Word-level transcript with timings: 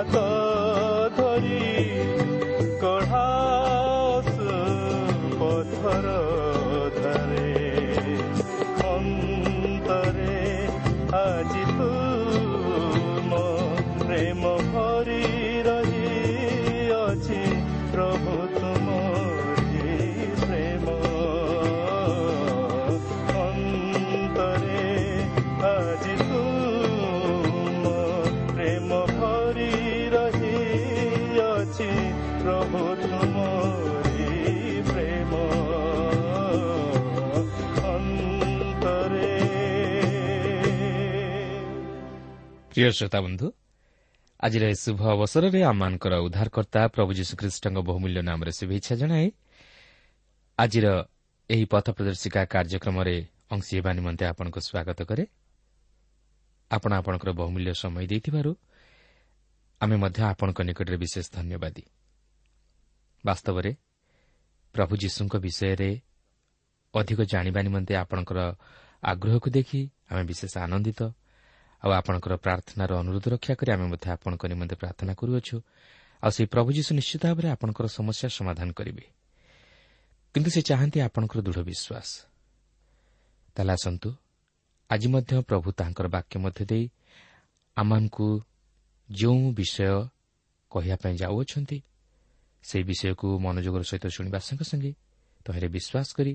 পাত 0.00 0.20
ধৰি 1.16 1.64
কঢ়াচ 2.82 4.30
পথৰ 5.40 6.06
ধৰে 6.96 7.50
খন্তৰে 8.78 10.38
আজি 11.20 11.64
তোৰ 11.72 13.20
মন 14.40 14.59
ପ୍ରିୟ 42.80 42.92
ଶ୍ରୋତାବନ୍ଧୁ 42.96 43.46
ଆଜିର 44.40 44.64
ଏହି 44.70 44.76
ଶୁଭ 44.84 45.00
ଅବସରରେ 45.14 45.60
ଆମମାନଙ୍କର 45.70 46.14
ଉଦ୍ଧାରକର୍ତ୍ତା 46.26 46.80
ପ୍ରଭୁ 46.94 47.10
ଯୀଶୁଖ୍ରୀଷ୍ଟଙ୍କ 47.18 47.78
ବହୁମୂଲ୍ୟ 47.88 48.20
ନାମରେ 48.28 48.52
ଶୁଭେଚ୍ଛା 48.58 48.94
ଜଣାଇ 49.00 49.26
ଆଜିର 50.58 50.86
ଏହି 51.50 51.64
ପଥ 51.72 51.86
ପ୍ରଦର୍ଶିକା 51.96 52.40
କାର୍ଯ୍ୟକ୍ରମରେ 52.54 53.14
ଅଂଶୀ 53.52 53.72
ହେବା 53.78 53.90
ନିମନ୍ତେ 53.98 54.24
ଆପଣଙ୍କୁ 54.32 54.60
ସ୍ୱାଗତ 54.68 54.98
କରେ 55.10 55.24
ଆପଣ 56.70 56.90
ଆପଣଙ୍କର 57.00 57.30
ବହୁମୂଲ୍ୟ 57.40 57.72
ସମୟ 57.82 58.04
ଦେଇଥିବାରୁ 58.12 58.50
ଆମେ 59.80 59.96
ମଧ୍ୟ 60.02 60.20
ଆପଣଙ୍କ 60.32 60.58
ନିକଟରେ 60.68 60.96
ବିଶେଷ 61.04 61.26
ଧନ୍ୟବାଦୀ 61.36 61.84
ବାସ୍ତବରେ 63.24 63.70
ପ୍ରଭୁ 64.74 64.94
ଯୀଶୁଙ୍କ 65.02 65.34
ବିଷୟରେ 65.44 65.90
ଅଧିକ 66.94 67.18
ଜାଣିବା 67.32 67.60
ନିମନ୍ତେ 67.66 67.92
ଆପଣଙ୍କର 68.02 68.40
ଆଗ୍ରହକୁ 69.02 69.48
ଦେଖି 69.56 69.80
ଆମେ 70.10 70.22
ବିଶେଷ 70.30 70.52
ଆନନ୍ଦିତ 70.66 71.00
ଆଉ 71.82 71.90
ଆପଣଙ୍କର 71.90 72.34
ପ୍ରାର୍ଥନାର 72.36 72.90
ଅନୁରୋଧ 73.02 73.24
ରକ୍ଷା 73.28 73.54
କରି 73.54 73.70
ଆମେ 73.72 73.86
ମଧ୍ୟ 73.92 74.06
ଆପଣଙ୍କ 74.10 74.42
ନିମନ୍ତେ 74.46 74.76
ପ୍ରାର୍ଥନା 74.76 75.12
କରୁଅଛୁ। 75.14 75.56
ଆଉ 76.22 76.30
ସେହି 76.30 76.46
ପ୍ରଭୁ 76.46 76.68
ଯୀଶୁ 76.76 76.90
ନିଶ୍ଚିତ 76.94 77.22
ଭାବରେ 77.26 77.48
ଆପଣଙ୍କର 77.54 77.86
ସମସ୍ୟା 77.98 78.28
ସମାଧାନ 78.38 78.68
କରିବେ। 78.72 79.04
କିନ୍ତୁ 80.34 80.50
ସେ 80.50 80.60
ଚାହାନ୍ତି 80.62 80.98
ଆପଣଙ୍କର 81.00 81.38
ଦୃଢ଼ 81.40 81.60
ବିଶ୍ୱାସ। 81.70 82.08
ତାହେଲେ 83.56 83.72
ଆସନ୍ତୁ 83.72 84.08
ଆଜି 84.90 85.08
ମଧ୍ୟ 85.08 85.32
ପ୍ରଭୁ 85.42 85.68
ତାହାଙ୍କର 85.72 86.06
ବାକ୍ୟ 86.08 86.34
ମଧ୍ୟ 86.38 86.64
ଦେଇ 86.64 86.84
ଆମମାନଙ୍କୁ 87.76 88.28
ଯେଉଁ 89.10 89.52
ବିଷୟ 89.52 90.08
କହିବା 90.70 90.96
ପାଇଁ 91.02 91.14
ଯାଉଅଛନ୍ତି 91.16 91.78
ସେହି 92.62 92.84
ବିଷୟକୁ 92.84 93.26
ମନୋଯୋଗର 93.38 93.82
ସହିତ 93.82 94.06
ଶୁଣିବା 94.06 94.38
ସଙ୍ଗେ 94.38 94.64
ସଙ୍ଗେ 94.64 94.92
ତହିଁରେ 95.44 95.68
ବିଶ୍ୱାସ 95.68 96.08
କରି 96.16 96.32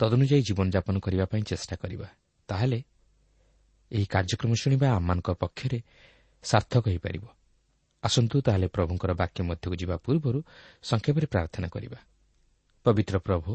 ତଦନୁଯାୟୀ 0.00 0.42
ଜୀବନଯାପନ 0.42 0.94
କରିବା 0.98 1.24
ପାଇଁ 1.24 1.42
ଚେଷ୍ଟା 1.42 1.76
କରିବା। 1.76 2.08
ତାହେଲେ 2.48 2.78
ଏହି 3.92 4.06
କାର୍ଯ୍ୟକ୍ରମ 4.06 4.52
ଶୁଣିବା 4.54 4.86
ଆମମାନଙ୍କ 4.90 5.28
ପକ୍ଷରେ 5.30 5.78
ସାର୍ଥକ 6.42 6.84
ହୋଇପାରିବ। 6.88 7.24
ଆସନ୍ତୁ 8.02 8.36
ତାହେଲେ 8.40 8.66
ପ୍ରଭୁଙ୍କର 8.68 9.10
ବାକ୍ୟ 9.12 9.40
ମଧ୍ୟକୁ 9.42 9.74
ଯିବା 9.76 9.96
ପୂର୍ବରୁ 9.96 10.40
ସଂକ୍ଷେପରେ 10.82 11.26
ପ୍ରାର୍ଥନା 11.26 11.68
କରିବା। 11.68 11.98
ପବିତ୍ର 12.84 13.18
ପ୍ରଭୁ 13.18 13.50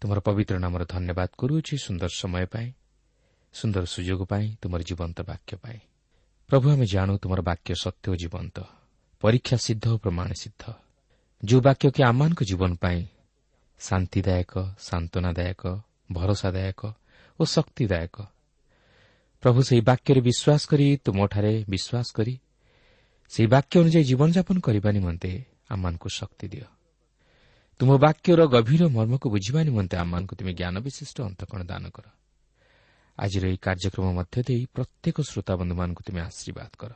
ତୁମର 0.00 0.18
ପବିତ୍ର 0.20 0.54
ନାମର 0.58 0.82
ଧନ୍ୟବାଦ 0.84 1.30
କରୁଅଛି 1.38 1.74
ସୁନ୍ଦର 1.78 2.10
ସମୟ 2.22 2.46
ପାଇଁ 2.46 2.68
ସୁନ୍ଦର 3.54 3.84
ସୁଯୋଗ 3.84 4.20
ପାଇଁ 4.24 4.46
ତୁମର 4.62 4.80
ଜୀବନ୍ତ 4.82 5.18
ବାକ୍ୟ 5.22 5.52
ପାଇଁ। 5.56 5.78
ପ୍ରଭୁ 6.50 6.66
ଆମେ 6.70 6.86
ଜାଣୁ 6.86 7.12
ତୁମର 7.18 7.40
ବାକ୍ୟ 7.40 7.74
ସତ୍ୟ 7.74 8.06
ଓ 8.12 8.14
ଜୀବନ୍ତ 8.16 8.56
ପରୀକ୍ଷା 9.22 9.56
ସିଦ୍ଧ 9.56 9.84
ଓ 9.94 9.96
ପ୍ରମାଣ 9.98 10.28
ସିଦ୍ଧ। 10.32 10.64
ଯେଉଁ 11.44 11.60
ବାକ୍ୟ 11.60 11.90
କି 11.90 12.00
ଆମମାନଙ୍କ 12.02 12.40
ଜୀବନ 12.42 12.72
ପାଇଁ 12.74 13.00
ଶାନ୍ତିଦାୟକ 13.80 14.52
ସାନ୍ତ୍ୱନାଦାୟକ 14.78 15.62
ଭରସାଦାୟକ 16.12 16.80
ଓ 17.40 17.42
ଶକ୍ତିଦାୟକ 17.44 18.16
ପ୍ରଭୁ 19.42 19.62
ସେହି 19.62 19.80
ବାକ୍ୟରେ 19.80 20.20
ବିଶ୍ୱାସ 20.20 20.62
କରି 20.66 20.86
ତୁମଠାରେ 21.04 21.64
ବିଶ୍ୱାସ 21.68 22.06
କରି 22.14 22.34
ସେହି 23.30 23.46
ବାକ୍ୟ 23.46 23.74
ଅନୁଯାୟୀ 23.80 24.04
ଜୀବନଯାପନ 24.04 24.56
କରିବା 24.60 24.90
ନିମନ୍ତେ 24.90 25.44
ଆମମାନଙ୍କୁ 25.68 26.08
ଶକ୍ତି 26.08 26.46
ଦିଅ। 26.48 26.66
ତୁମ 27.80 27.90
ବାକ୍ୟର 27.98 28.40
ଗଭୀର 28.46 28.82
ମର୍ମକୁ 28.88 29.26
ବୁଝିବା 29.30 29.60
ନିମନ୍ତେ 29.62 29.96
ଆମମାନଙ୍କୁ 29.96 30.34
ତୁମେ 30.36 30.52
ଜ୍ଞାନ 30.54 30.74
ବିଶିଷ୍ଟ 30.78 31.16
ଅନ୍ତକଣ 31.22 31.60
ଦାନ 31.62 31.84
କର। 31.90 32.06
ଆଜିର 33.18 33.44
ଏହି 33.46 33.56
କାର୍ଯ୍ୟକ୍ରମ 33.56 34.06
ମଧ୍ୟ 34.12 34.42
ଦେଇ 34.42 34.62
ପ୍ରତ୍ୟେକ 34.74 35.16
ଶ୍ରୋତାବନ୍ଧୁମାନଙ୍କୁ 35.20 36.02
ତୁମେ 36.06 36.20
ଆଶୀର୍ବାଦ 36.20 36.72
କର। 36.78 36.92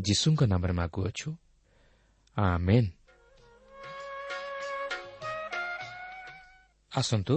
ଯୀଶୁଙ୍କ 0.00 0.40
ନାମରେ 0.44 0.72
ମାଗୁଅଛୁ 0.72 1.28
ଆସନ୍ତୁ 6.92 7.34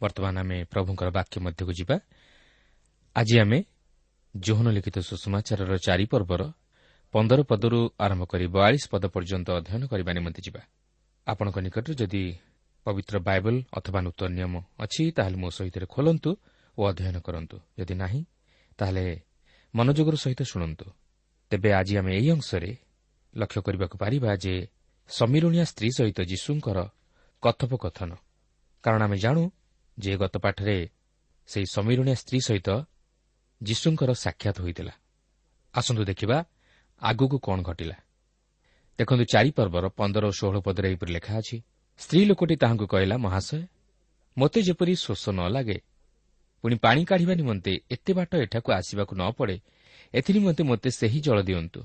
ବର୍ତ୍ତମାନ 0.00 0.34
ଆମେ 0.38 0.64
ପ୍ରଭୁଙ୍କର 0.64 1.08
ବାକ୍ୟ 1.10 1.36
ମଧ୍ୟକୁ 1.40 1.72
ଯିବା। 1.72 1.96
ଆଜି 3.16 3.36
ଆମେ 3.38 3.58
ଜୋହନ 4.34 4.66
ଲିଖିତ 4.76 4.96
ସୁଷମାଚାରର 4.98 5.72
ଚାରି 5.86 6.06
ପର୍ବର 6.12 6.42
ପନ୍ଦର 7.14 7.40
ପଦରୁ 7.50 7.80
ଆରମ୍ଭ 8.04 8.22
କରି 8.26 8.46
ବୟାଳିଶ 8.54 8.84
ପଦ 8.92 9.04
ପର୍ଯ୍ୟନ୍ତ 9.14 9.48
ଅଧ୍ୟୟନ 9.58 9.82
କରିବା 9.86 10.12
ନିମନ୍ତେ 10.18 10.40
ଯିବା। 10.46 10.62
ଆପଣଙ୍କ 11.26 11.56
ନିକଟରେ 11.66 11.94
ଯଦି 11.94 12.22
ପବିତ୍ର 12.86 13.14
ବାଇବଲ 13.28 13.54
ଅଥବା 13.78 13.98
ନୂତନ 14.06 14.30
ନିୟମ 14.38 14.54
ଅଛି 14.84 15.02
ତାହେଲେ 15.16 15.36
ମୋ 15.42 15.48
ସହିତ 15.56 15.76
ଖୋଲନ୍ତୁ 15.94 16.30
ଓ 16.78 16.80
ଅଧ୍ୟୟନ 16.90 17.16
କରନ୍ତୁ। 17.26 17.56
ଯଦି 17.78 17.94
ନାହିଁ 18.02 18.20
ତାହେଲେ 18.78 19.04
ମନୋଯୋଗର 19.74 20.16
ସହିତ 20.24 20.40
ଶୁଣନ୍ତୁ। 20.42 20.86
ତେବେ 21.50 21.70
ଆଜି 21.78 21.94
ଆମେ 22.00 22.12
ଏହି 22.18 22.28
ଅଂଶରେ 22.36 22.70
ଲକ୍ଷ୍ୟ 23.34 23.60
କରିବାକୁ 23.66 23.96
ପାରିବା 24.02 24.30
ଯେ 24.44 24.54
ସମୀରଣିଆ 25.10 25.64
ସ୍ତ୍ରୀ 25.70 25.88
ସହିତ 25.98 26.18
ଯୀଶୁଙ୍କର 26.30 26.78
କଥୋପକଥନ। 27.42 28.10
କାରଣ 28.84 29.00
ଆମେ 29.06 29.16
ଜାଣୁ 29.24 29.42
ଯେ 29.98 30.12
ଗତ 30.22 30.34
ପାଠରେ 30.44 30.76
ସେହି 31.48 31.66
ସମୀରଣିଆ 31.74 32.16
ସ୍ତ୍ରୀ 32.22 32.38
ସହିତ 32.48 32.68
ଯୀଶୁଙ୍କର 33.66 34.10
ସାକ୍ଷାତ 34.14 34.56
ହୋଇଥିଲା। 34.64 34.94
ଆସନ୍ତୁ 35.74 36.02
ଦେଖିବା 36.04 36.36
ଆଗକୁ 37.02 37.36
କ'ଣ 37.46 37.58
ଘଟିଲା। 37.62 37.96
ଦେଖନ୍ତୁ 38.98 39.24
ଚାରିପର୍ବର 39.24 39.84
ପନ୍ଦର 39.98 40.24
ଓ 40.30 40.32
ଷୋହଳ 40.38 40.56
ପଦରେ 40.66 40.86
ଏହିପରି 40.90 41.10
ଲେଖା 41.16 41.32
ଅଛି 41.40 41.56
ସ୍ତ୍ରୀ 42.00 42.20
ଲୋକଟି 42.30 42.54
ତାହାଙ୍କୁ 42.62 42.86
କହିଲା 42.86 43.16
ମହାଶୟ 43.24 43.60
ମୋତେ 44.36 44.60
ଯେପରି 44.66 44.94
ଶୋଷ 45.04 45.24
ନ 45.30 45.40
ଲାଗେ 45.54 45.78
ପୁଣି 46.64 46.76
ପାଣି 46.84 47.00
କାଢ଼ିବା 47.04 47.34
ନିମନ୍ତେ 47.40 47.72
ଏତେ 47.90 48.12
ବାଟ 48.18 48.32
ଏଠାକୁ 48.44 48.68
ଆସିବାକୁ 48.78 49.12
ନ 49.20 49.22
ପଡ଼େ 49.38 49.56
ଏଥିନିମନ୍ତେ 50.14 50.62
ମୋତେ 50.70 50.88
ସେହି 50.90 51.18
ଜଳ 51.26 51.38
ଦିଅନ୍ତୁ। 51.48 51.80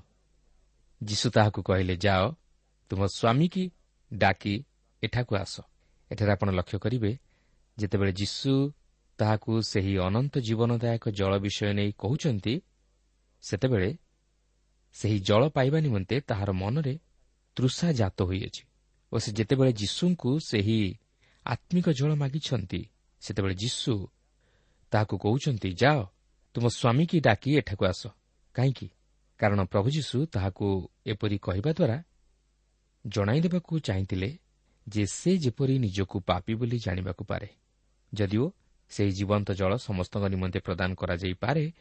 ଯୀଶୁ 1.02 1.28
ତାହାକୁ 1.36 1.60
କହିଲେ 1.68 1.96
ଯାଅ 2.06 2.24
ତୁମ 2.92 3.02
ସ୍ୱାମୀ 3.18 3.48
କି 3.54 3.64
ଡାକି 4.12 4.56
ଏଠାକୁ 5.04 5.34
ଆସ। 5.44 5.56
ଏଠାରେ 6.12 6.32
ଆପଣ 6.36 6.48
ଲକ୍ଷ୍ୟ 6.50 6.78
କରିବେ 6.84 7.12
ଯେତେବେଳେ 7.78 8.12
ଯୀଶୁ 8.12 8.54
ତାହାକୁ 9.20 9.52
ସେହି 9.62 9.94
ଅନନ୍ତ 9.98 10.34
ଜୀବନଦାୟକ 10.40 11.04
ଜଳ 11.10 11.34
ବିଷୟ 11.40 11.74
ନେଇ 11.74 11.92
କହୁଛନ୍ତି 11.98 12.54
ସେତେବେଳେ 13.42 13.90
ସେହି 14.96 15.18
ଜଳ 15.20 15.42
ପାଇବା 15.50 15.80
ନିମନ୍ତେ 15.80 16.16
ତାହାର 16.20 16.50
ମନରେ 16.52 16.94
ତୃଷା 17.56 17.92
ଜାତ 17.92 18.18
ହୋଇଅଛି 18.22 18.64
ଓ 19.12 19.16
ସେ 19.18 19.30
ଯେତେବେଳେ 19.32 19.72
ଯୀଶୁଙ୍କୁ 19.74 20.32
ସେହି 20.40 20.80
ଆତ୍ମିକ 21.46 21.88
ଜଳ 21.90 22.12
ମାଗିଛନ୍ତି 22.16 22.82
ସେତେବେଳେ 23.22 23.56
ଯୀଶୁ 23.56 23.94
ତାହାକୁ 24.92 25.16
କହୁଛନ୍ତି 25.18 25.70
ଯାଅ 25.74 26.00
ତୁମ 26.56 26.66
ସ୍ୱାମୀ 26.68 27.06
କି 27.06 27.18
ଡାକି 27.20 27.50
ଏଠାକୁ 27.58 27.84
ଆସ। 27.86 28.02
କାହିଁକି? 28.56 28.88
କାରଣ 29.40 29.60
ପ୍ରଭୁ 29.66 29.90
ଯୀଶୁ 29.90 30.18
ତାହାକୁ 30.26 30.66
ଏପରି 31.06 31.38
କହିବା 31.38 31.72
ଦ୍ୱାରା 31.72 31.98
ଜଣାଇଦେବାକୁ 33.08 33.74
ଚାହିଁଥିଲେ 33.80 34.30
ଯେ 34.88 35.04
ସେ 35.06 35.32
ଯେପରି 35.38 35.76
ନିଜକୁ 35.80 36.18
ପାପି 36.20 36.54
ବୋଲି 36.54 36.78
ଜାଣିବାକୁ 36.80 37.24
ପାରେ। 37.24 37.50
ଯଦିଓ 38.14 38.46
ସେହି 38.90 39.12
ଜୀବନ୍ତ 39.12 39.52
ଜଳ 39.52 39.78
ସମସ୍ତଙ୍କ 39.78 40.26
ନିମନ୍ତେ 40.28 40.60
ପ୍ରଦାନ 40.60 40.94
କରାଯାଇପାରେ 40.94 41.72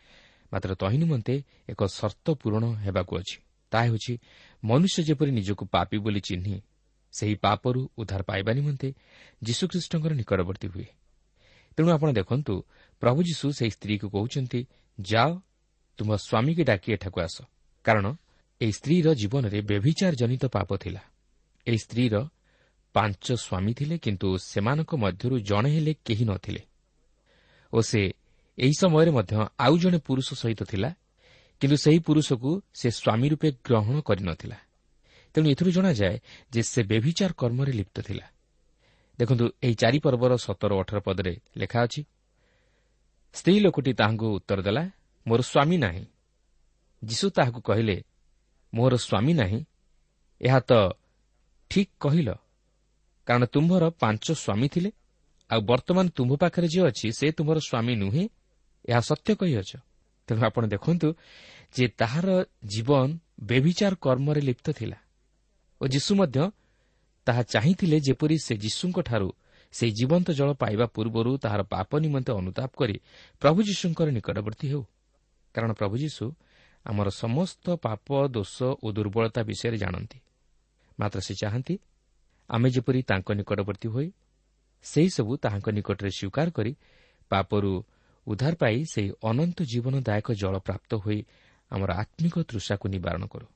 ମାତ୍ର 0.53 0.75
ତହିଁ 0.75 0.99
ନିମନ୍ତେ 0.99 1.43
ଏକ 1.69 1.81
ସର୍ତ୍ତ 1.85 2.27
ପୂରଣ 2.31 2.65
ହେବାକୁ 2.75 3.13
ଅଛି। 3.19 3.39
ତାହା 3.71 3.85
ହେଉଛି 3.85 4.19
ମନୁଷ୍ୟ 4.65 5.03
ଯେପରି 5.03 5.31
ନିଜକୁ 5.31 5.65
ପାପି 5.67 5.99
ବୋଲି 5.99 6.21
ଚିହ୍ନି 6.21 6.61
ସେହି 7.13 7.35
ପାପରୁ 7.35 7.91
ଉଦ୍ଧାର 7.97 8.23
ପାଇବା 8.23 8.53
ନିମନ୍ତେ 8.53 8.95
ଯୀଶୁଖ୍ରୀଷ୍ଟଙ୍କର 9.43 10.13
ନିକଟବର୍ତ୍ତୀ 10.13 10.69
ହୁଏ। 10.69 10.87
ତେଣୁ 11.77 11.89
ଆପଣ 11.91 12.13
ଦେଖନ୍ତୁ 12.13 12.55
ପ୍ରଭୁ 13.01 13.23
ଯୀଶୁ 13.23 13.47
ସେହି 13.53 13.71
ସ୍ତ୍ରୀକୁ 13.71 14.07
କହୁଛନ୍ତି 14.09 14.67
ଯାଅ 15.01 15.31
ତୁମ 15.99 16.17
ସ୍ୱାମୀକି 16.17 16.65
ଡାକି 16.65 16.93
ଏଠାକୁ 16.93 17.21
ଆସ। 17.21 17.37
କାରଣ 17.85 18.07
ଏହି 18.61 18.73
ସ୍ତ୍ରୀର 18.73 19.15
ଜୀବନରେ 19.15 19.61
ବ୍ୟଭିଚାର 19.61 20.13
ଜନିତ 20.15 20.45
ପାପ 20.47 20.77
ଥିଲା। 20.77 21.01
ଏହି 21.67 21.79
ସ୍ତ୍ରୀର 21.79 22.15
ପାଞ୍ଚ 22.93 23.33
ସ୍ୱାମୀ 23.33 23.73
ଥିଲେ 23.75 23.99
କିନ୍ତୁ 23.99 24.39
ସେମାନଙ୍କ 24.39 24.95
ମଧ୍ୟରୁ 24.95 25.39
ଜଣେ 25.41 25.71
ହେଲେ 25.71 25.95
କେହି 26.05 26.25
ନଥିଲେ। 26.25 26.68
ଓ 27.73 27.79
ସେ 27.81 28.01
ଏହି 28.59 28.75
ସମୟରେ 28.81 29.11
ମଧ୍ୟ 29.11 29.35
ଆଉ 29.65 29.75
ଜଣେ 29.79 29.99
ପୁରୁଷ 29.99 30.29
ସହିତ 30.35 30.61
ଥିଲା 30.71 30.91
କିନ୍ତୁ 31.61 31.77
ସେହି 31.85 31.99
ପୁରୁଷକୁ 31.99 32.51
ସେ 32.75 32.89
ସ୍ୱାମୀ 32.91 33.27
ରୂପେ 33.33 33.49
ଗ୍ରହଣ 33.67 33.97
କରିନଥିଲା। 34.01 34.59
ତେଣୁ 35.35 35.47
ଏଥିରୁ 35.53 35.71
ଜଣାଯାଏ 35.71 36.17
ଯେ 36.53 36.61
ସେ 36.63 36.81
ବ୍ୟଭିଚାର 36.91 37.31
କର୍ମରେ 37.41 37.73
ଲିପ୍ତ 37.73 37.97
ଥିଲା। 38.03 38.27
ଦେଖନ୍ତୁ 39.19 39.45
ଏହି 39.65 39.75
ଚାରିପର୍ବର 39.75 40.33
ସତର 40.37 40.71
ଅଠର 40.81 40.99
ପଦରେ 41.01 41.33
ଲେଖା 41.57 41.79
ଅଛି 41.87 42.01
ସ୍ତ୍ରୀ 43.35 43.55
ଲୋକଟି 43.61 43.93
ତାହାଙ୍କୁ 43.93 44.27
ଉତ୍ତର 44.39 44.59
ଦେଲା 44.63 44.83
ମୋର 45.27 45.41
ସ୍ୱାମୀ 45.43 45.77
ନାହିଁ। 45.85 46.05
ଯୀଶୁ 47.03 47.27
ତାହାକୁ 47.31 47.61
କହିଲେ 47.61 47.97
ମୋର 48.73 48.93
ସ୍ୱାମୀ 48.97 49.33
ନାହିଁ। 49.41 49.61
ଏହା 50.41 50.61
ତ 50.61 50.73
ଠିକ୍ 51.71 51.93
କହିଲ 52.01 52.29
କାରଣ 53.27 53.45
ତୁମ୍ଭର 53.55 53.85
ପାଞ୍ଚ 54.03 54.27
ସ୍ୱାମୀ 54.35 54.69
ଥିଲେ 54.75 54.91
ଆଉ 55.51 55.61
ବର୍ତ୍ତମାନ 55.71 56.07
ତୁମ୍ଭ 56.17 56.33
ପାଖରେ 56.43 56.67
ଯିଏ 56.73 56.85
ଅଛି 56.91 57.07
ସେ 57.19 57.27
ତୁମର 57.37 57.59
ସ୍ୱାମୀ 57.69 57.95
ନୁହେଁ? 58.03 58.25
ଏହା 58.89 59.01
ସତ୍ୟ 59.01 59.33
କହିଅଛ। 59.41 59.71
ତେଣୁ 60.29 60.41
ଆପଣ 60.49 60.63
ଦେଖନ୍ତୁ 60.75 61.09
ଯେ 61.77 61.85
ତାହାର 62.01 62.29
ଜୀବନ 62.73 63.09
ବେବିଚାର 63.49 63.93
କର୍ମରେ 64.05 64.41
ଲିପ୍ତ 64.49 64.67
ଥିଲା 64.79 64.99
ଓ 65.81 65.85
ଯୀଶୁ 65.95 66.13
ମଧ୍ୟ 66.21 66.39
ତାହା 67.27 67.43
ଚାହିଁଥିଲେ 67.53 67.97
ଯେପରି 68.07 68.37
ସେ 68.47 68.55
ଯୀଶୁଙ୍କଠାରୁ 68.65 69.29
ସେହି 69.75 69.93
ଜୀବନ୍ତ 69.99 70.29
ଜଳ 70.39 70.51
ପାଇବା 70.63 70.87
ପୂର୍ବରୁ 70.95 71.31
ତାହାର 71.45 71.63
ପାପ 71.75 71.91
ନିମନ୍ତେ 72.05 72.33
ଅନୁତାପ 72.41 72.71
କରି 72.81 72.97
ପ୍ରଭୁ 73.43 73.59
ଯୀଶୁଙ୍କର 73.69 74.09
ନିକଟବର୍ତ୍ତୀ 74.17 74.67
ହେଉ। 74.73 74.83
କାରଣ 75.55 75.71
ପ୍ରଭୁ 75.73 75.95
ଯୀଶୁ 76.05 76.25
ଆମର 76.87 77.09
ସମସ୍ତ 77.23 77.65
ପାପ 77.85 78.07
ଦୋଷ 78.35 78.57
ଓ 78.85 78.87
ଦୁର୍ବଳତା 78.97 79.41
ବିଷୟରେ 79.49 79.77
ଜାଣନ୍ତି। 79.79 80.19
ମାତ୍ର 80.99 81.19
ସେ 81.21 81.35
ଚାହାନ୍ତି 81.41 81.75
ଆମେ 82.51 82.69
ଯେପରି 82.75 83.01
ତାଙ୍କ 83.11 83.29
ନିକଟବର୍ତ୍ତୀ 83.39 83.89
ହୋଇ 83.95 84.09
ସେହିସବୁ 84.83 85.37
ତାହାଙ୍କ 85.37 85.69
ନିକଟରେ 85.71 86.11
ସ୍ୱୀକାର 86.11 86.51
କରି 86.51 86.73
ପାପରୁ 87.31 87.85
ଉଦ୍ଧାର 88.27 88.55
ପାଇ 88.55 88.85
ସେହି 88.85 89.11
ଅନନ୍ତ 89.23 89.59
ଜୀବନଦାୟକ 89.63 90.33
ଜଳ 90.33 90.59
ପ୍ରାପ୍ତ 90.59 90.91
ହୋଇ 90.95 91.21
ଆମର 91.71 91.91
ଆତ୍ମିକ 91.93 92.37
ତୃଷାକୁ 92.43 92.89
ନିବାରଣ 92.89 93.27
କରୁ। 93.27 93.47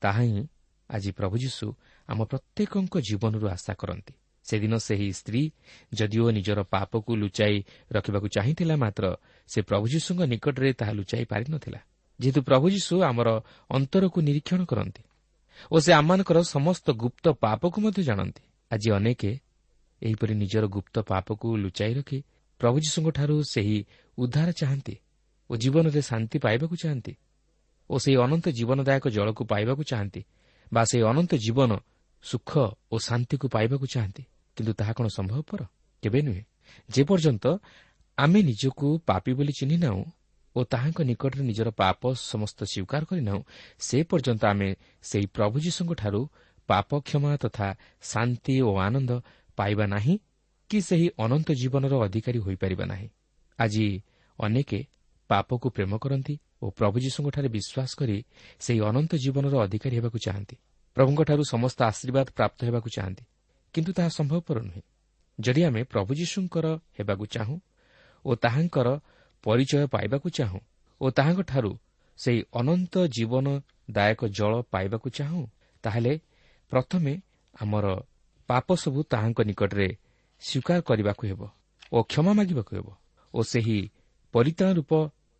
ତାହା 0.00 0.22
ହିଁ 0.22 0.48
ଆଜି 0.90 1.10
ପ୍ରଭୁ 1.12 1.36
ଯୀଶୁ 1.38 1.66
ଆମ 2.08 2.24
ପ୍ରତ୍ୟେକଙ୍କ 2.24 2.94
ଜୀବନରୁ 3.00 3.46
ଆଶା 3.48 3.74
କରନ୍ତି। 3.74 4.14
ସେଦିନ 4.44 4.74
ସେହି 4.76 5.08
ସ୍ତ୍ରୀ 5.12 5.42
ଯଦିଓ 5.94 6.30
ନିଜର 6.30 6.62
ପାପକୁ 6.62 7.16
ଲୁଚାଇ 7.16 7.56
ରଖିବାକୁ 7.92 8.28
ଚାହିଁଥିଲା 8.28 8.76
ମାତ୍ର 8.76 9.04
ସେ 9.48 9.62
ପ୍ରଭୁ 9.62 9.84
ଯୀଶୁଙ୍କ 9.88 10.20
ନିକଟରେ 10.22 10.72
ତାହା 10.72 10.92
ଲୁଚାଇ 10.92 11.24
ପାରିନଥିଲା 11.24 11.80
ଯେହେତୁ 12.20 12.40
ପ୍ରଭୁ 12.42 12.66
ଯୀଶୁ 12.70 12.94
ଆମର 13.02 13.28
ଅନ୍ତରକୁ 13.70 14.18
ନିରୀକ୍ଷଣ 14.20 14.60
କରନ୍ତି 14.64 15.02
ଓ 15.72 15.76
ସେ 15.80 15.90
ଆମମାନଙ୍କର 15.92 16.38
ସମସ୍ତ 16.42 16.86
ଗୁପ୍ତ 16.90 17.24
ପାପକୁ 17.44 17.78
ମଧ୍ୟ 17.80 18.02
ଜାଣନ୍ତି। 18.02 18.42
ଆଜି 18.70 18.88
ଅନେକ 18.90 19.22
ଏହିପରି 20.02 20.34
ନିଜର 20.34 20.64
ଗୁପ୍ତ 20.66 20.96
ପାପକୁ 21.00 21.46
ଲୁଚାଇ 21.56 21.92
ରଖି 21.94 22.18
ପ୍ରଭୁ 22.60 22.76
ଯୀଶୁଙ୍କଠାରୁ 22.78 23.36
ସେହି 23.50 23.78
ଉଦ୍ଧାର 24.18 24.48
ଚାହାନ୍ତି 24.52 24.94
ଓ 25.50 25.52
ଜୀବନରେ 25.56 26.00
ଶାନ୍ତି 26.02 26.36
ପାଇବାକୁ 26.38 26.74
ଚାହାନ୍ତି 26.76 27.12
ଓ 27.90 27.94
ସେହି 27.98 28.16
ଅନନ୍ତ 28.16 28.46
ଜୀବନଦାୟକ 28.48 29.04
ଜଳକୁ 29.08 29.42
ପାଇବାକୁ 29.44 29.82
ଚାହାନ୍ତି 29.82 30.20
ବା 30.72 30.82
ସେହି 30.84 31.02
ଅନନ୍ତ 31.02 31.32
ଜୀବନ 31.36 31.70
ସୁଖ 32.24 32.50
ଓ 32.92 32.98
ଶାନ୍ତିକୁ 32.98 33.46
ପାଇବାକୁ 33.48 33.86
ଚାହାନ୍ତି। 33.86 34.22
କିନ୍ତୁ 34.56 34.72
ତାହା 34.72 34.92
କ'ଣ 34.92 35.06
ସମ୍ଭବପର? 35.08 35.60
କେବେ 36.02 36.20
ନୁହେଁ। 36.22 36.42
ଯେପର୍ଯ୍ୟନ୍ତ 36.88 37.44
ଆମେ 38.18 38.40
ନିଜକୁ 38.42 38.86
ପାପି 39.06 39.32
ବୋଲି 39.34 39.52
ଚିହ୍ନି 39.52 39.76
ନାହୁଁ 39.76 40.02
ଓ 40.56 40.60
ତାହାଙ୍କ 40.64 40.98
ନିକଟରେ 41.02 41.42
ନିଜର 41.44 41.68
ପାପ 41.82 42.00
ସମସ୍ତ 42.30 42.58
ସ୍ୱୀକାର 42.64 43.02
କରିନାହୁଁ 43.04 43.42
ସେ 43.78 43.98
ପର୍ଯ୍ୟନ୍ତ 44.10 44.42
ଆମେ 44.44 44.68
ସେହି 45.02 45.26
ପ୍ରଭୁ 45.26 45.56
ଯୀଶୁଙ୍କଠାରୁ 45.66 46.20
ପାପ 46.68 46.90
କ୍ଷମା 47.06 47.30
ତଥା 47.36 47.68
ଶାନ୍ତି 48.02 48.54
ଓ 48.62 48.70
ଆନନ୍ଦ 48.76 49.12
ପାଇବା 49.56 49.86
ନାହିଁ 49.86 50.18
କି 50.70 50.78
ସେହି 50.80 51.08
ଅନନ୍ତ 51.18 51.48
ଜୀବନର 51.52 51.94
ଅଧିକାରୀ 52.04 52.38
ହୋଇପାରିବା 52.38 52.84
ନାହିଁ। 52.84 53.08
ଆଜି 53.58 54.02
ଅନେକ 54.38 54.70
ପାପକୁ 55.28 55.70
ପ୍ରେମ 55.70 55.98
କରନ୍ତି 55.98 56.34
ଓ 56.62 56.70
ପ୍ରଭୁ 56.70 56.96
ଯୀଶୁଙ୍କଠାରେ 56.98 57.48
ବିଶ୍ୱାସ 57.48 57.90
କରି 57.94 58.24
ସେହି 58.60 58.80
ଅନନ୍ତ 58.80 59.12
ଜୀବନର 59.14 59.54
ଅଧିକାରୀ 59.62 59.96
ହେବାକୁ 59.96 60.18
ଚାହାନ୍ତି। 60.18 60.56
ପ୍ରଭୁଙ୍କଠାରୁ 60.96 61.42
ସମସ୍ତ 61.44 61.78
ଆଶୀର୍ବାଦ 61.82 62.26
ପ୍ରାପ୍ତ 62.36 62.58
ହେବାକୁ 62.64 62.88
ଚାହାନ୍ତି। 62.96 63.24
କିନ୍ତୁ 63.74 63.92
ତାହା 63.92 64.08
ସମ୍ଭବପର 64.08 64.58
ନୁହେଁ। 64.62 64.82
ଯଦି 65.40 65.62
ଆମେ 65.64 65.82
ପ୍ରଭୁ 65.82 66.14
ଯୀଶୁଙ୍କର 66.14 66.66
ହେବାକୁ 66.98 67.24
ଚାହୁଁ 67.26 67.56
ଓ 68.24 68.34
ତାହାଙ୍କର 68.34 68.88
ପରିଚୟ 69.44 69.86
ପାଇବାକୁ 69.86 70.28
ଚାହୁଁ 70.30 70.60
ଓ 71.00 71.10
ତାହାଙ୍କଠାରୁ 71.10 71.70
ସେହି 72.18 72.40
ଅନନ୍ତ 72.52 72.94
ଜୀବନଦାୟକ 73.06 74.20
ଜଳ 74.28 74.62
ପାଇବାକୁ 74.70 75.08
ଚାହୁଁ 75.10 75.46
ତାହେଲେ 75.82 76.20
ପ୍ରଥମେ 76.70 77.12
ଆମର 77.54 77.86
ପାପ 78.48 78.66
ସବୁ 78.74 79.00
ତାହାଙ୍କ 79.02 79.38
ନିକଟରେ 79.40 79.88
ସ୍ୱୀକାର 80.42 80.78
କରିବାକୁ 80.80 81.22
ହେବ 81.26 81.42
ଓ 81.92 81.98
କ୍ଷମା 82.02 82.32
ମାଗିବାକୁ 82.32 82.72
ହେବ 82.76 82.88
ଓ 83.34 83.38
ସେହି 83.42 83.78
ପରିତାଣ 84.34 84.68
ରୂପ 84.72 84.92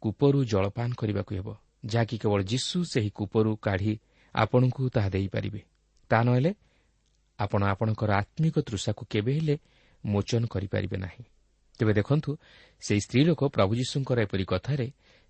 କୂପରୁ 0.02 0.38
ଜଳପାନ 0.44 0.88
କରିବାକୁ 0.94 1.32
ହେବ 1.34 1.48
ଯାହାକି 1.84 2.16
କେବଳ 2.18 2.40
ଯୀଶୁ 2.42 2.76
ସେହି 2.84 3.10
କୂପରୁ 3.10 3.50
କାଢ଼ି 3.56 3.94
ଆପଣଙ୍କୁ 4.34 4.82
ତାହା 4.88 5.08
ଦେଇପାରିବେ। 5.08 5.60
ତାହା 6.10 6.22
ନହେଲେ 6.22 6.50
ଆପଣ 7.38 7.60
ଆପଣଙ୍କର 7.64 8.10
ଆତ୍ମିକ 8.12 8.56
ତୃଷାକୁ 8.58 9.02
କେବେ 9.10 9.32
ହେଲେ 9.38 9.54
ମୋଚନ 10.04 10.42
କରିପାରିବେ 10.46 10.96
ନାହିଁ। 10.96 11.24
ତେବେ 11.78 11.92
ଦେଖନ୍ତୁ 11.92 12.30
ସେହି 12.82 13.00
ସ୍ତ୍ରୀ 13.00 13.20
ଲୋକ 13.24 13.40
ପ୍ରଭୁ 13.48 13.72
ଯୀଶୁଙ୍କର 13.74 14.18
ଏପରି 14.26 14.44
କଥାରେ 14.44 14.86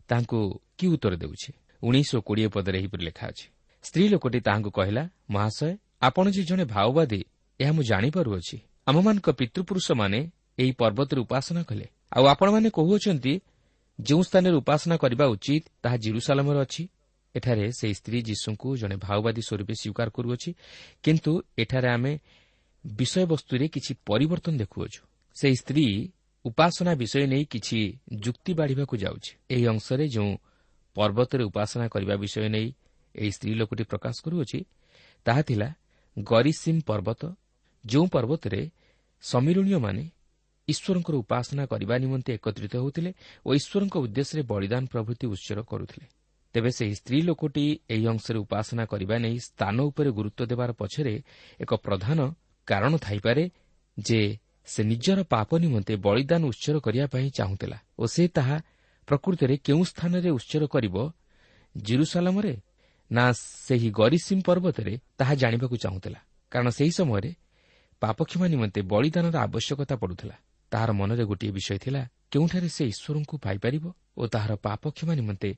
ତାଙ୍କୁ 0.09 0.39
କି 0.79 0.87
ଉତ୍ତର 0.95 1.15
ଦେଉଛି? 1.17 1.51
ଉଣେଇଶ 1.83 2.11
କୋଡ଼ିଏ 2.27 2.49
ପଦରେ 2.49 2.77
ଏହିପରି 2.79 3.03
ଲେଖା 3.05 3.25
ଅଛି। 3.27 3.47
ସ୍ତ୍ରୀ 3.85 4.05
ଲୋକଟି 4.09 4.39
ତାହାଙ୍କୁ 4.41 4.71
କହିଲା 4.71 5.03
ମହାଶୟ 5.31 5.71
ଆପଣ 6.03 6.25
ଯେ 6.31 6.43
ଜଣେ 6.45 6.65
ଭାଓବାଦୀ 6.65 7.21
ଏହା 7.61 7.73
ମୁଁ 7.73 7.85
ଜାଣିପାରୁଅଛି 7.91 8.57
ଆମମାନଙ୍କ 8.87 9.29
ପିତୃପୁରୁଷମାନେ 9.31 10.19
ଏହି 10.59 10.73
ପର୍ବତରେ 10.81 11.21
ଉପାସନା 11.21 11.63
କଲେ। 11.63 11.87
ଆଉ 12.13 12.25
ଆପଣମାନେ 12.27 12.69
କହୁଅଛନ୍ତି 12.71 13.33
ଯେଉଁ 13.99 14.23
ସ୍ଥାନରେ 14.23 14.57
ଉପାସନା 14.63 14.97
କରିବା 14.97 15.25
ଉଚିତ 15.35 15.65
ତାହା 15.83 15.97
ଜିରୁସାଲାମରେ 15.97 16.59
ଅଛି। 16.67 16.83
ଏଠାରେ 17.35 17.67
ସେହି 17.79 17.95
ସ୍ତ୍ରୀ 17.95 18.19
ଯୀଶୁଙ୍କୁ 18.29 18.69
ଜଣେ 18.81 18.97
ଭାଓବାଦୀ 18.97 19.43
ସ୍ୱରୂପେ 19.49 19.75
ସ୍ୱୀକାର 19.81 20.09
କରୁଅଛି। 20.17 20.51
କିନ୍ତୁ 21.03 21.33
ଏଠାରେ 21.59 21.89
ଆମେ 21.97 22.13
ବିଷୟବସ୍ତୁରେ 22.85 23.67
କିଛି 23.75 23.93
ପରିବର୍ତ୍ତନ 24.09 24.55
ଦେଖୁଅଛୁ। 24.63 25.01
ସେହି 25.37 25.57
ସ୍ତ୍ରୀ 25.63 25.87
ଉପାସନା 26.45 26.93
ବିଷୟ 26.95 27.27
ନେଇ 27.27 27.45
କିଛି 27.45 27.79
ଯୁକ୍ତି 28.25 28.53
ବାଢ଼ିବାକୁ 28.55 28.95
ଯାଉଛି। 28.97 29.33
ଏହି 29.55 29.65
ଅଂଶରେ 29.67 30.05
ଯେଉଁ 30.09 30.33
ପର୍ବତରେ 30.97 31.43
ଉପାସନା 31.45 31.87
କରିବା 31.89 32.15
ବିଷୟ 32.17 32.49
ନେଇ 32.55 32.69
ଏହି 33.15 33.31
ସ୍ତ୍ରୀ 33.37 33.53
ଲୋକଟି 33.55 33.85
ପ୍ରକାଶ 33.85 34.17
କରୁଅଛି 34.25 34.59
ତାହା 35.27 35.43
ଥିଲା 35.43 35.69
ଗରିସିମ୍ 36.17 36.81
ପର୍ବତ 36.87 37.21
ଯେଉଁ 37.87 38.07
ପର୍ବତରେ 38.07 38.71
ସମିରଣୀୟମାନେ 39.23 40.05
ଈଶ୍ୱରଙ୍କର 40.69 41.15
ଉପାସନା 41.15 41.67
କରିବା 41.67 41.95
ନିମନ୍ତେ 41.99 42.31
ଏକତ୍ରିତ 42.35 42.75
ହେଉଥିଲେ 42.77 43.11
ଓ 43.47 43.55
ଈଶ୍ୱରଙ୍କ 43.55 43.95
ଉଦ୍ଦେଶ୍ୟରେ 43.97 44.43
ବଳିଦାନ 44.43 44.87
ପ୍ରଭୃତି 44.87 45.27
ଉତ୍ସର 45.27 45.63
କରୁଥିଲେ। 45.63 46.07
ତେବେ 46.55 46.71
ସେହି 46.71 46.95
ସ୍ତ୍ରୀ 46.95 47.19
ଲୋକଟି 47.23 47.65
ଏହି 47.91 48.05
ଅଂଶରେ 48.07 48.39
ଉପାସନା 48.39 48.85
କରିବା 48.87 49.17
ନେଇ 49.19 49.39
ସ୍ଥାନ 49.39 49.77
ଉପରେ 49.81 50.11
ଗୁରୁତ୍ୱ 50.11 50.47
ଦେବାର 50.47 50.71
ପଛରେ 50.73 51.15
ଏକ 51.61 51.71
ପ୍ରଧାନ 51.75 52.19
କାରଣ 52.67 52.93
ଥାଇପାରେ 52.97 53.51
ଯେ 53.99 54.21
ସେ 54.67 54.81
ନିଜର 54.83 55.19
ପାପ 55.25 55.59
ନିମନ୍ତେ 55.59 55.97
ବଳିଦାନ 55.97 56.43
ଉତ୍ସର 56.45 56.77
କରିବା 56.81 57.07
ପାଇଁ 57.07 57.31
ଚାହୁଁଥିଲା 57.31 57.79
ଓ 57.99 58.05
ସେ 58.07 58.29
ତାହା 58.29 58.57
ପ୍ରକୃତରେ 59.09 59.57
କେଉଁ 59.57 59.85
ସ୍ଥାନରେ 59.85 60.31
ଉତ୍ସର 60.31 60.67
କରିବ? 60.67 60.97
ଜିରୁସାଲାମରେ? 61.77 62.55
ନା 63.13 63.25
ସେହି 63.67 63.91
ଗରିସିମ୍ 63.91 64.43
ପର୍ବତରେ? 64.43 64.99
ତାହା 65.19 65.35
ଜାଣିବାକୁ 65.35 65.77
ଚାହୁଁଥିଲା। 65.77 66.21
କାରଣ 66.51 66.69
ସେହି 66.71 66.91
ସମୟରେ 66.91 67.31
ପାପକ୍ଷମା 68.03 68.47
ନିମନ୍ତେ 68.47 68.81
ବଳିଦାନର 68.93 69.37
ଆବଶ୍ୟକତା 69.47 69.95
ପଡ଼ୁଥିଲା। 69.97 70.37
ତାହାର 70.73 70.91
ମନରେ 70.93 71.25
ଗୋଟିଏ 71.25 71.53
ବିଷୟ 71.57 71.79
ଥିଲା 71.85 72.03
କେଉଁଠାରେ 72.33 72.69
ସେ 72.77 72.83
ଈଶ୍ୱରଙ୍କୁ 72.93 73.35
ପାଇପାରିବ 73.45 73.85
ଓ 74.17 74.23
ତାହାର 74.27 74.53
ପାପକ୍ଷମା 74.67 75.15
ନିମନ୍ତେ 75.21 75.51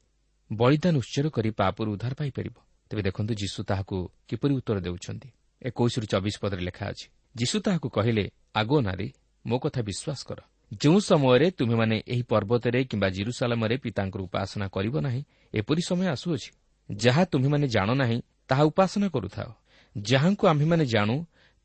ବଳିଦାନ 0.50 0.94
ଉତ୍ସର 1.02 1.26
କରି 1.36 1.50
ପାପରୁ 1.50 1.88
ଉଦ୍ଧାର 1.94 2.12
ପାଇପାରିବ। 2.20 2.56
ତେବେ 2.90 3.02
ଦେଖନ୍ତୁ 3.02 3.32
ଯୀଶୁ 3.34 3.60
ତାହାକୁ 3.70 3.96
କିପରି 4.28 4.52
ଉତ୍ତର 4.58 4.76
ଦେଉଛନ୍ତି। 4.86 5.28
ଏକୋଇଶରୁ 5.62 6.06
ଚବିଶ 6.12 6.36
ପଦରେ 6.42 6.62
ଲେଖା 6.68 6.84
ଅଛି 6.92 7.06
ଯୀଶୁ 7.36 7.56
ତାହାକୁ 7.66 7.88
କହିଲେ 7.96 8.24
ଆଗ 8.54 8.70
ନାରୀ 8.86 9.08
ମୋ 9.44 9.56
କଥା 9.64 9.80
ବିଶ୍ୱାସ 9.88 10.20
କର। 10.28 10.38
ଯେଉଁ 10.80 10.98
ସମୟରେ 11.08 11.46
ତୁମେମାନେ 11.50 11.96
ଏହି 12.12 12.22
ପର୍ବତରେ 12.22 12.80
କିମ୍ବା 12.90 13.08
ଜିରୁସାଲାମରେ 13.08 13.76
ପିତାଙ୍କର 13.84 14.20
ଉପାସନା 14.22 14.66
କରିବ 14.68 14.94
ନାହିଁ 15.06 15.22
ଏପରି 15.54 15.82
ସମୟ 15.88 16.06
ଆସୁଅଛି। 16.14 16.50
ଯାହା 16.90 17.22
ତୁମେମାନେ 17.24 17.66
ଜାଣ 17.68 17.88
ନାହିଁ 17.94 18.18
ତାହା 18.48 18.62
ଉପାସନା 18.70 19.08
କରୁଥାଅ। 19.08 19.48
ଯାହାଙ୍କୁ 19.96 20.44
ଆମ୍ଭେମାନେ 20.46 20.84
ଜାଣୁ 20.86 21.14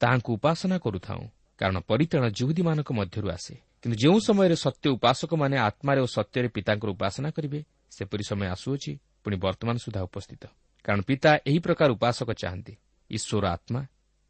ତାହାଙ୍କୁ 0.02 0.30
ଉପାସନା 0.34 0.78
କରୁଥାଉ। 0.78 1.22
କାରଣ 1.60 1.78
ପରିତାଣ 1.80 2.24
ଯୁହୁଦୀମାନଙ୍କ 2.30 2.90
ମଧ୍ୟରୁ 2.92 3.28
ଆସେ। 3.30 3.56
କିନ୍ତୁ 3.82 3.98
ଯେଉଁ 3.98 4.20
ସମୟରେ 4.20 4.56
ସତ୍ୟ 4.56 4.90
ଉପାସକମାନେ 4.90 5.58
ଆତ୍ମାରେ 5.58 6.00
ଓ 6.02 6.08
ସତ୍ୟରେ 6.16 6.48
ପିତାଙ୍କର 6.48 6.90
ଉପାସନା 6.90 7.30
କରିବେ 7.30 7.60
ସେପରି 7.90 8.24
ସମୟ 8.24 8.48
ଆସୁଅଛି 8.48 8.92
ପୁଣି 9.24 9.36
ବର୍ତ୍ତମାନ 9.38 9.76
ସୁଦ୍ଧା 9.78 10.02
ଉପସ୍ଥିତ। 10.02 10.44
କାରଣ 10.86 11.02
ପିତା 11.02 11.32
ଏହି 11.48 11.60
ପ୍ରକାର 11.60 11.90
ଉପାସକ 11.92 12.30
ଚାହାନ୍ତି। 12.32 12.74
ଈଶ୍ୱର 13.12 13.46
ଆତ୍ମା 13.48 13.82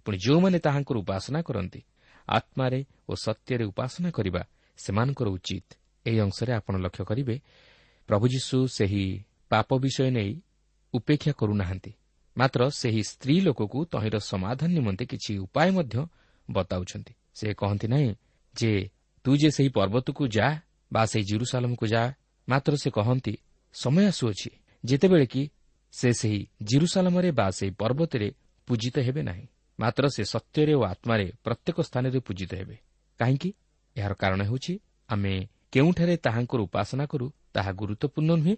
ପୁଣି 0.05 0.17
ଯେଉଁମାନେ 0.17 0.59
ତାହାଙ୍କର 0.59 0.97
ଉପାସନା 0.97 1.39
କରନ୍ତି 1.41 1.81
ଆତ୍ମାରେ 2.27 2.79
ଓ 3.09 3.13
ସତ୍ୟରେ 3.15 3.65
ଉପାସନା 3.65 4.09
କରିବା 4.11 4.41
ସେମାନଙ୍କର 4.77 5.27
ଉଚିତ। 5.27 5.67
ଏହି 6.05 6.19
ଅଂଶରେ 6.19 6.51
ଆପଣ 6.53 6.73
ଲକ୍ଷ୍ୟ 6.77 7.03
କରିବେ 7.05 7.35
ପ୍ରଭୁ 8.07 8.25
ଯୀଶୁ 8.27 8.57
ସେହି 8.67 9.23
ପାପ 9.49 9.69
ବିଷୟ 9.77 10.09
ନେଇ 10.11 10.31
ଉପେକ୍ଷା 10.93 11.31
କରୁନାହାନ୍ତି। 11.31 11.91
ମାତ୍ର 12.38 12.69
ସେହି 12.69 13.03
ସ୍ତ୍ରୀ 13.03 13.35
ଲୋକକୁ 13.41 13.79
ତହିଁର 13.85 14.17
ସମାଧାନ 14.19 14.69
ନିମନ୍ତେ 14.71 15.05
କିଛି 15.05 15.31
ଉପାୟ 15.38 15.69
ମଧ୍ୟ 15.71 16.05
ବତାଉଛନ୍ତି। 16.51 17.13
ସେ 17.33 17.53
କହନ୍ତି 17.53 17.88
ନାହିଁ 17.88 18.15
ଯେ 18.55 18.89
ତୁ 19.23 19.31
ଯେ 19.38 19.50
ସେହି 19.51 19.69
ପର୍ବତକୁ 19.69 20.23
ଯା 20.27 20.47
ବା 20.93 21.05
ସେହି 21.05 21.25
ଜିରୁସାଲମକୁ 21.25 21.85
ଯା 21.88 22.03
ମାତ୍ର 22.50 22.73
ସେ 22.75 22.89
କହନ୍ତି 22.89 23.33
ସମୟ 23.73 24.03
ଆସୁଅଛି। 24.07 24.50
ଯେତେବେଳେ 24.85 25.25
କି 25.25 25.50
ସେ 25.91 26.09
ସେହି 26.13 26.47
ଜିରୁସାଲମରେ 26.61 27.31
ବା 27.31 27.47
ସେହି 27.51 27.71
ପର୍ବତରେ 27.71 28.27
ପୂଜିତ 28.67 28.95
ହେବେ 29.00 29.21
ନାହିଁ 29.21 29.45
ମାତ୍ର 29.79 30.03
ସେ 30.07 30.23
ସତ୍ୟରେ 30.23 30.73
ଓ 30.73 30.81
ଆତ୍ମାରେ 30.83 31.25
ପ୍ରତ୍ୟେକ 31.43 31.77
ସ୍ଥାନରେ 31.81 32.19
ପୂଜିତ 32.19 32.51
ହେବେ। 32.53 32.75
କାହିଁକି? 33.19 33.50
ଏହାର 33.97 34.13
କାରଣ 34.13 34.41
ହେଉଛି 34.43 34.73
ଆମେ 35.09 35.33
କେଉଁଠାରେ 35.71 36.15
ତାହାଙ୍କର 36.17 36.59
ଉପାସନା 36.61 37.05
କରୁ 37.05 37.27
ତାହା 37.53 37.71
ଗୁରୁତ୍ୱପୂର୍ଣ୍ଣ 37.71 38.31
ନୁହେଁ 38.35 38.55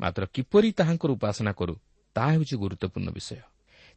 ମାତ୍ର 0.00 0.22
କିପରି 0.26 0.68
ତାହାଙ୍କର 0.72 1.10
ଉପାସନା 1.10 1.52
କରୁ 1.52 1.74
ତାହା 2.16 2.30
ହେଉଛି 2.32 2.54
ଗୁରୁତ୍ୱପୂର୍ଣ୍ଣ 2.56 3.08
ବିଷୟ। 3.10 3.36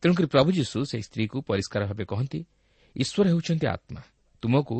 ତେଣୁକରି 0.03 0.27
ପ୍ରଭୁ 0.27 0.50
ଯୀଶୁ 0.51 0.77
ସେହି 0.91 1.03
ସ୍ତ୍ରୀକୁ 1.07 1.38
ପରିଷ୍କାର 1.41 1.81
ଭାବେ 1.89 2.05
କହନ୍ତି 2.12 2.39
ଈଶ୍ୱର 2.95 3.25
ହେଉଛନ୍ତି 3.31 3.67
ଆତ୍ମା। 3.67 4.01
ତୁମକୁ 4.43 4.77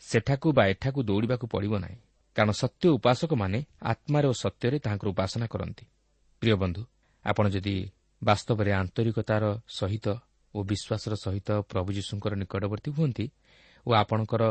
ସେଠାକୁ 0.00 0.48
ବା 0.52 0.62
ଏଠାକୁ 0.66 1.00
ଦୌଡ଼ିବାକୁ 1.02 1.44
ପଡ଼ିବ 1.46 1.74
ନାହିଁ। 1.78 1.98
କାରଣ 2.36 2.50
ସତ୍ୟ 2.62 2.84
ଉପାସକମାନେ 2.96 3.58
ଆତ୍ମାରେ 3.82 4.26
ଓ 4.28 4.34
ସତ୍ୟରେ 4.42 4.76
ତାହାଙ୍କର 4.78 5.08
ଉପାସନା 5.08 5.46
କରନ୍ତି। 5.46 5.84
ପ୍ରିୟ 6.42 6.54
ବନ୍ଧୁ 6.54 6.82
ଆପଣ 7.24 7.44
ଯଦି 7.48 7.76
ବାସ୍ତବରେ 8.22 8.70
ଆନ୍ତରିକତାର 8.72 9.44
ସହିତ 9.68 10.06
ଓ 10.54 10.58
ବିଶ୍ୱାସର 10.64 11.14
ସହିତ 11.24 11.48
ପ୍ରଭୁ 11.70 11.90
ଯୀଶୁଙ୍କର 11.92 12.32
ନିକଟବର୍ତ୍ତୀ 12.42 12.90
ହୁଅନ୍ତି 12.96 13.26
ଓ 13.86 13.90
ଆପଣଙ୍କର 13.92 14.42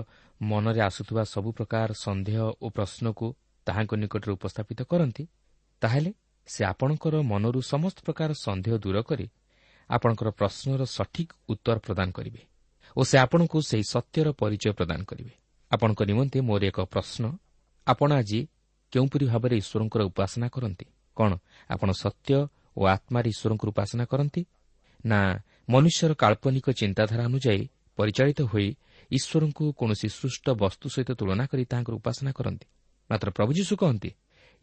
ମନରେ 0.42 0.82
ଆସୁଥିବା 0.82 1.24
ସବୁ 1.24 1.50
ପ୍ରକାର 1.52 1.90
ସନ୍ଦେହ 2.06 2.40
ଓ 2.64 2.66
ପ୍ରଶ୍ନକୁ 2.70 3.28
ତାହାଙ୍କ 3.68 3.92
ନିକଟରେ 3.96 4.32
ଉପସ୍ଥାପିତ 4.34 4.80
କରନ୍ତି 4.84 5.24
ତାହେଲେ 5.82 6.12
ସେ 6.48 6.62
ଆପଣଙ୍କର 6.66 7.16
ମନରୁ 7.22 7.60
ସମସ୍ତ 7.64 7.98
ପ୍ରକାର 8.06 8.30
ସନ୍ଦେହ 8.46 8.74
ଦୂର 8.84 8.98
କରି 9.10 9.28
ଆପଣଙ୍କର 9.90 10.30
ପ୍ରଶ୍ନର 10.40 10.82
ସଠିକ୍ 10.98 11.34
ଉତ୍ତର 11.50 11.78
ପ୍ରଦାନ 11.80 12.08
କରିବେ 12.12 12.42
ଓ 12.96 13.02
ସେ 13.04 13.16
ଆପଣଙ୍କୁ 13.26 13.58
ସେହି 13.70 13.86
ସତ୍ୟର 13.94 14.28
ପରିଚୟ 14.42 14.72
ପ୍ରଦାନ 14.80 15.00
କରିବେ। 15.04 15.34
ଆପଣଙ୍କ 15.72 16.02
ନିମନ୍ତେ 16.10 16.40
ମୋର 16.42 16.62
ଏକ 16.70 16.80
ପ୍ରଶ୍ନ। 16.94 17.24
ଆପଣ 17.88 18.10
ଆଜି 18.14 18.40
କେଉଁପରି 18.94 19.26
ଭାବରେ 19.26 19.56
ଈଶ୍ୱରଙ୍କର 19.62 20.02
ଉପାସନା 20.12 20.48
କରନ୍ତି? 20.56 20.86
କ'ଣ 21.18 21.32
ଆପଣ 21.70 21.90
ସତ୍ୟ 22.04 22.38
ଓ 22.78 22.82
ଆତ୍ମାରେ 22.96 23.28
ଈଶ୍ୱରଙ୍କର 23.34 23.68
ଉପାସନା 23.74 24.04
କରନ୍ତି? 24.06 24.42
ନା 25.06 25.20
ମନୁଷ୍ୟର 25.70 26.12
କାଳ୍ପନିକ 26.14 26.66
ଚିନ୍ତାଧାରା 26.82 27.24
ଅନୁଯାୟୀ 27.30 27.64
ପରିଚାଳିତ 27.98 28.40
ହୋଇ 28.52 28.68
ଈଶ୍ୱରଙ୍କୁ 29.12 29.64
କୌଣସି 29.80 30.08
ସୃଷ୍ଟ 30.20 30.46
ବସ୍ତୁ 30.62 30.86
ସହିତ 30.94 31.10
ତୁଳନା 31.20 31.46
କରି 31.52 31.64
ତାହାଙ୍କର 31.72 31.94
ଉପାସନା 32.02 32.32
କରନ୍ତି? 32.38 32.66
ମାତ୍ର 33.10 33.28
ପ୍ରଭୁ 33.38 33.52
ଯୀଶୁ 33.58 33.74
କହନ୍ତି 33.82 34.10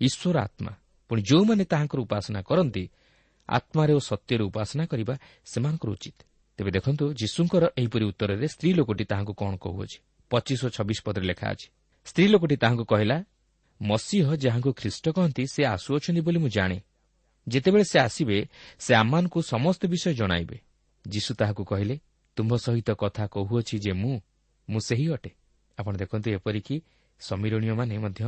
ଈଶ୍ୱର 0.01 0.37
ଆତ୍ମା 0.47 0.73
ପୁଣି 1.11 1.23
ଯେଉଁମାନେ 1.23 1.65
ତାହାଙ୍କର 1.65 1.99
ଉପାସନା 2.07 2.41
କରନ୍ତି 2.47 2.85
ଆତ୍ମାରେ 3.49 3.93
ଓ 3.99 4.01
ସତ୍ୟରେ 4.11 4.45
ଉପାସନା 4.47 4.85
କରିବା 4.87 5.15
ସେମାନଙ୍କର 5.45 5.91
ଉଚିତ। 5.91 6.19
ତେବେ 6.59 6.71
ଦେଖନ୍ତୁ 6.71 7.05
ଯୀଶୁଙ୍କର 7.21 7.65
ଏହିପରି 7.79 8.05
ଉତ୍ତରରେ 8.05 8.47
ସ୍ତ୍ରୀ 8.55 8.71
ଲୋକଟି 8.79 9.05
ତାହାଙ୍କୁ 9.11 9.33
କ'ଣ 9.41 9.53
କହୁଅଛି? 9.57 9.99
ପଚିଶ 10.31 10.61
ଓ 10.67 10.69
ଛବିଶ 10.77 10.99
ପଦରେ 11.07 11.27
ଲେଖା 11.27 11.47
ଅଛି 11.51 11.67
ସ୍ତ୍ରୀ 12.07 12.27
ଲୋକଟି 12.29 12.57
ତାହାଙ୍କୁ 12.63 12.85
କହିଲା 12.85 13.17
ମସିହ 13.81 14.27
ଯାହାଙ୍କୁ 14.35 14.71
ଖ୍ରୀଷ୍ଟ 14.73 15.05
କହନ୍ତି 15.17 15.43
ସେ 15.47 15.63
ଆସୁଅଛନ୍ତି 15.75 16.21
ବୋଲି 16.21 16.39
ମୁଁ 16.39 16.49
ଜାଣେ। 16.49 16.79
ଯେତେବେଳେ 17.49 17.85
ସେ 17.85 17.99
ଆସିବେ 17.99 18.39
ସେ 18.79 18.93
ଆମମାନଙ୍କୁ 18.95 19.39
ସମସ୍ତ 19.43 19.83
ବିଷୟ 19.87 20.13
ଜଣାଇବେ। 20.15 20.57
ଯୀଶୁ 21.05 21.31
ତାହାକୁ 21.35 21.63
କହିଲେ 21.65 21.97
ତୁମ୍ଭ 22.37 22.53
ସହିତ 22.57 22.89
କଥା 23.03 23.25
କହୁଅଛି 23.27 23.77
ଯେ 23.79 23.93
ମୁଁ 23.93 24.15
ମୁଁ 24.69 24.81
ସେହି 24.81 25.07
ଅଟେ। 25.13 25.31
ଆପଣ 25.79 25.93
ଦେଖନ୍ତୁ 25.97 26.29
ଏପରିକି 26.31 26.77
ସମୀରଣୀୟମାନେ 27.21 27.95
ମଧ୍ୟ 27.99 28.21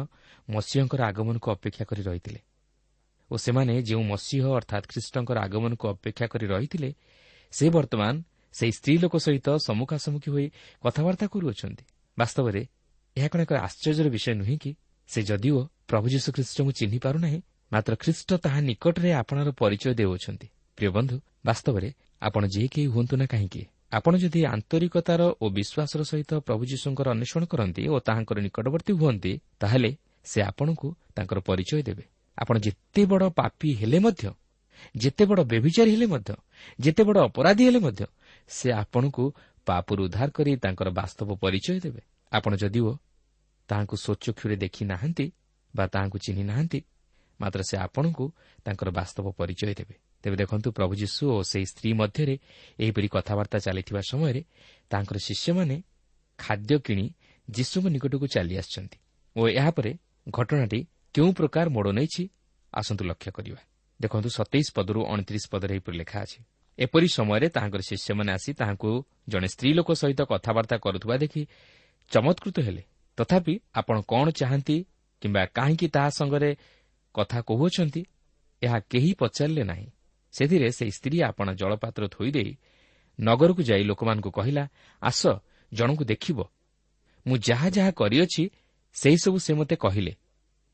ମସିହଙ୍କର 0.50 1.00
ଆଗମନକୁ 1.02 1.48
ଅପେକ୍ଷା 1.50 1.84
କରି 1.84 2.02
ରହିଥିଲେ। 2.02 2.40
ଓ 3.32 3.34
ସେମାନେ 3.44 3.74
ଯେଉଁ 3.88 4.02
ମସିହ 4.12 4.44
ଅର୍ଥାତ୍ 4.58 4.86
ଖ୍ରୀଷ୍ଟଙ୍କର 4.90 5.36
ଆଗମନକୁ 5.46 5.84
ଅପେକ୍ଷା 5.94 6.26
କରି 6.32 6.46
ରହିଥିଲେ 6.54 6.90
ସେ 7.52 7.66
ବର୍ତ୍ତମାନ 7.76 8.14
ସେହି 8.54 8.72
ସ୍ତ୍ରୀ 8.78 8.94
ଲୋକ 9.02 9.14
ସହିତ 9.26 9.48
ସମ୍ମୁଖାସମ୍ମୁଖୀ 9.66 10.28
ହୋଇ 10.34 10.46
କଥାବାର୍ତ୍ତା 10.84 11.26
କରୁଅଛନ୍ତି। 11.32 11.84
ବାସ୍ତବରେ 12.18 12.62
ଏହା 13.16 13.28
କ'ଣ 13.32 13.40
ଏକ 13.46 13.52
ଆଶ୍ଚର୍ଯ୍ୟର 13.66 14.08
ବିଷୟ 14.16 14.32
ନୁହେଁ 14.40 14.56
କି? 14.62 14.70
ସେ 15.08 15.20
ଯଦିଓ 15.28 15.58
ପ୍ରଭୁ 15.90 16.06
ଯୀଶୁ 16.14 16.28
ଖ୍ରୀଷ୍ଟଙ୍କୁ 16.36 16.72
ଚିହ୍ନି 16.78 16.98
ପାରୁନାହିଁ 17.04 17.38
ମାତ୍ର 17.72 17.92
ଖ୍ରୀଷ୍ଟ 18.02 18.30
ତାହା 18.44 18.60
ନିକଟରେ 18.68 19.10
ଆପଣାର 19.20 19.48
ପରିଚୟ 19.60 19.92
ଦେଉଅଛନ୍ତି। 20.00 20.46
ପ୍ରିୟ 20.78 20.90
ବନ୍ଧୁ 20.96 21.16
ବାସ୍ତବରେ 21.48 21.88
ଆପଣ 22.22 22.42
ଯେ 22.54 22.62
କେହି 22.72 22.88
ହୁଅନ୍ତୁ 22.94 23.14
ନା 23.20 23.26
କାହିଁକି 23.32 23.62
ଆପଣ 23.92 24.12
ଯଦି 24.22 24.40
ଆନ୍ତରିକତାର 24.54 25.20
ଓ 25.42 25.44
ବିଶ୍ୱାସର 25.56 26.00
ସହିତ 26.10 26.30
ପ୍ରଭୁ 26.46 26.62
ଯୀଶୁଙ୍କର 26.72 27.06
ଅନ୍ୱେଷଣ 27.14 27.42
କରନ୍ତି 27.52 27.82
ଓ 27.92 27.96
ତାହାଙ୍କର 28.06 28.38
ନିକଟବର୍ତ୍ତୀ 28.46 28.92
ହୁଅନ୍ତି 29.00 29.32
ତାହେଲେ 29.60 29.90
ସେ 30.30 30.38
ଆପଣଙ୍କୁ 30.50 30.88
ତାଙ୍କର 31.16 31.38
ପରିଚୟ 31.48 31.80
ଦେବେ। 31.88 32.04
ଆପଣ 32.38 32.54
ଯେତେ 32.58 33.02
ବଡ଼ 33.10 33.24
ପାପି 33.38 33.68
ହେଲେ 33.80 33.98
ମଧ୍ୟ 33.98 34.24
ଯେତେ 34.96 35.24
ବଡ଼ 35.30 35.40
ବ୍ୟଭିଚାରୀ 35.52 35.90
ହେଲେ 35.94 36.06
ମଧ୍ୟ 36.06 36.30
ଯେତେ 36.80 37.02
ବଡ଼ 37.04 37.18
ଅପରାଧୀ 37.28 37.62
ହେଲେ 37.68 37.80
ମଧ୍ୟ 37.86 38.02
ସେ 38.48 38.68
ଆପଣଙ୍କୁ 38.72 39.24
ପାପରୁ 39.66 40.00
ଉଦ୍ଧାର 40.06 40.28
କରି 40.36 40.52
ତାଙ୍କର 40.56 40.88
ବାସ୍ତବ 40.98 41.28
ପରିଚୟ 41.42 41.78
ଦେବେ। 41.84 42.02
ଆପଣ 42.32 42.52
ଯଦିଓ 42.62 42.90
ତାହାଙ୍କୁ 43.68 43.96
ସ୍ୱଚ୍ଚକ୍ଷୁରେ 44.04 44.56
ଦେଖି 44.56 44.82
ନାହାନ୍ତି 44.84 45.26
ବା 45.74 45.84
ତାହାଙ୍କୁ 45.86 46.18
ଚିହ୍ନି 46.24 46.44
ନାହାନ୍ତି 46.50 46.78
ମାତ୍ର 47.40 47.60
ସେ 47.70 47.76
ଆପଣଙ୍କୁ 47.86 48.24
ତାଙ୍କର 48.64 48.88
ବାସ୍ତବ 48.98 49.26
ପରିଚୟ 49.40 49.72
ଦେବେ। 49.78 49.94
ତେବେ 50.22 50.36
ଦେଖନ୍ତୁ 50.36 50.68
ପ୍ରଭୁ 50.78 50.92
ଯୀଶୁ 51.02 51.22
ଓ 51.34 51.36
ସେହି 51.50 51.66
ସ୍ତ୍ରୀ 51.72 51.90
ମଧ୍ୟରେ 52.00 52.34
ଏହିପରି 52.80 53.08
କଥାବାର୍ତ୍ତା 53.14 53.58
ଚାଲିଥିବା 53.58 54.00
ସମୟରେ 54.10 54.42
ତାଙ୍କର 54.90 55.16
ଶିଷ୍ୟମାନେ 55.26 55.76
ଖାଦ୍ୟ 56.38 56.74
କିଣି 56.86 57.04
ଯୀଶୁଙ୍କ 57.48 57.86
ନିକଟକୁ 57.94 58.26
ଚାଲି 58.34 58.54
ଆସିଛନ୍ତି 58.62 58.98
ଓ 59.36 59.40
ଏହାପରେ 59.60 59.92
ଘଟଣାଟି 60.28 60.80
କେଉଁ 61.14 61.32
ପ୍ରକାର 61.32 61.66
ମୋଡ଼ 61.68 61.92
ନେଇଛି? 61.92 62.22
ଆସନ୍ତୁ 62.74 63.02
ଲକ୍ଷ୍ୟ 63.04 63.30
କରିବା। 63.32 63.60
ଦେଖନ୍ତୁ 64.00 64.28
ସତେଇଶ 64.28 64.68
ପଦରୁ 64.74 65.00
ଅଣତିରିଶ 65.06 65.44
ପଦରେ 65.50 65.72
ଏହିପରି 65.74 65.96
ଲେଖା 65.98 66.18
ଅଛି। 66.22 66.38
ଏପରି 66.78 67.08
ସମୟରେ 67.08 67.48
ତାହାଙ୍କର 67.48 67.80
ଶିଷ୍ୟମାନେ 67.80 68.32
ଆସି 68.32 68.50
ତାହାଙ୍କୁ 68.52 68.90
ଜଣେ 69.28 69.48
ସ୍ତ୍ରୀ 69.48 69.70
ଲୋକ 69.72 69.88
ସହିତ 69.92 70.20
କଥାବାର୍ତ୍ତା 70.22 70.76
କରୁଥିବା 70.76 71.16
ଦେଖି 71.16 71.42
ଚମତ୍କୃତ 72.10 72.56
ହେଲେ। 72.60 72.82
ତଥାପି 73.16 73.54
ଆପଣ 73.74 73.96
କ'ଣ 74.00 74.26
ଚାହାନ୍ତି 74.30 74.76
କିମ୍ବା 75.22 75.42
କାହିଁକି 75.46 75.88
ତାହା 75.88 76.10
ସଙ୍ଗରେ 76.10 76.50
କଥା 77.14 77.40
କହୁଅଛନ୍ତି 77.40 78.02
ଏହା 78.62 78.78
କେହି 78.90 79.10
ପଚାରିଲେ 79.12 79.64
ନାହିଁ। 79.64 79.88
ସେଥିରେ 80.32 80.68
ସେହି 80.70 80.90
ସ୍ତ୍ରୀ 80.90 81.16
ଆପଣା 81.22 81.52
ଜଳପାତ୍ର 81.52 82.02
ଥୋଇଦେଇ 82.08 82.52
ନଗରକୁ 83.20 83.62
ଯାଇ 83.62 83.84
ଲୋକମାନଙ୍କୁ 83.84 84.30
କହିଲା 84.30 84.64
ଆସ 85.02 85.22
ଜଣଙ୍କୁ 85.72 86.04
ଦେଖିବ। 86.04 86.38
ମୁଁ 87.26 87.36
ଯାହା 87.38 87.68
ଯାହା 87.70 87.90
କରିଅଛି 87.90 88.50
ସେହିସବୁ 88.94 89.38
ସେ 89.38 89.52
ମୋତେ 89.54 89.76
କହିଲେ। 89.76 90.12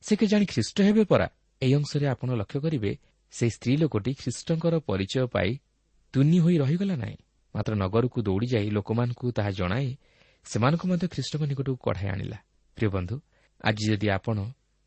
ସେ 0.04 0.12
କେ 0.16 0.26
ଜାଣି 0.26 0.46
ଖ୍ରୀଷ୍ଟ 0.46 0.76
ହେବେ 0.86 1.02
ପରା। 1.04 1.26
ଏହି 1.62 1.74
ଅଂଶରେ 1.74 2.06
ଆପଣ 2.06 2.28
ଲକ୍ଷ୍ୟ 2.40 2.58
କରିବେ 2.64 2.92
ସେହି 3.32 3.50
ସ୍ତ୍ରୀ 3.56 3.74
ଲୋକଟି 3.82 4.12
ଖ୍ରୀଷ୍ଟଙ୍କର 4.20 4.74
ପରିଚୟ 4.88 5.26
ପାଇ 5.34 5.50
ତୁନି 6.14 6.38
ହୋଇ 6.44 6.56
ରହିଗଲା 6.62 6.96
ନାହିଁ। 6.96 7.16
ମାତ୍ର 7.54 7.72
ନଗରକୁ 7.82 8.18
ଦୌଡ଼ିଯାଇ 8.22 8.68
ଲୋକମାନଙ୍କୁ 8.70 9.26
ତାହା 9.36 9.50
ଜଣାଇ 9.50 9.88
ସେମାନଙ୍କୁ 10.46 10.84
ମଧ୍ୟ 10.90 11.06
ଖ୍ରୀଷ୍ଟଙ୍କ 11.14 11.42
ନିକଟକୁ 11.50 11.78
କଢ଼ାଇ 11.86 12.08
ଆଣିଲା। 12.14 12.38
ପ୍ରିୟ 12.76 12.88
ବନ୍ଧୁ 12.94 13.16
ଆଜି 13.60 13.84
ଯଦି 13.90 14.08
ଆପଣ 14.16 14.38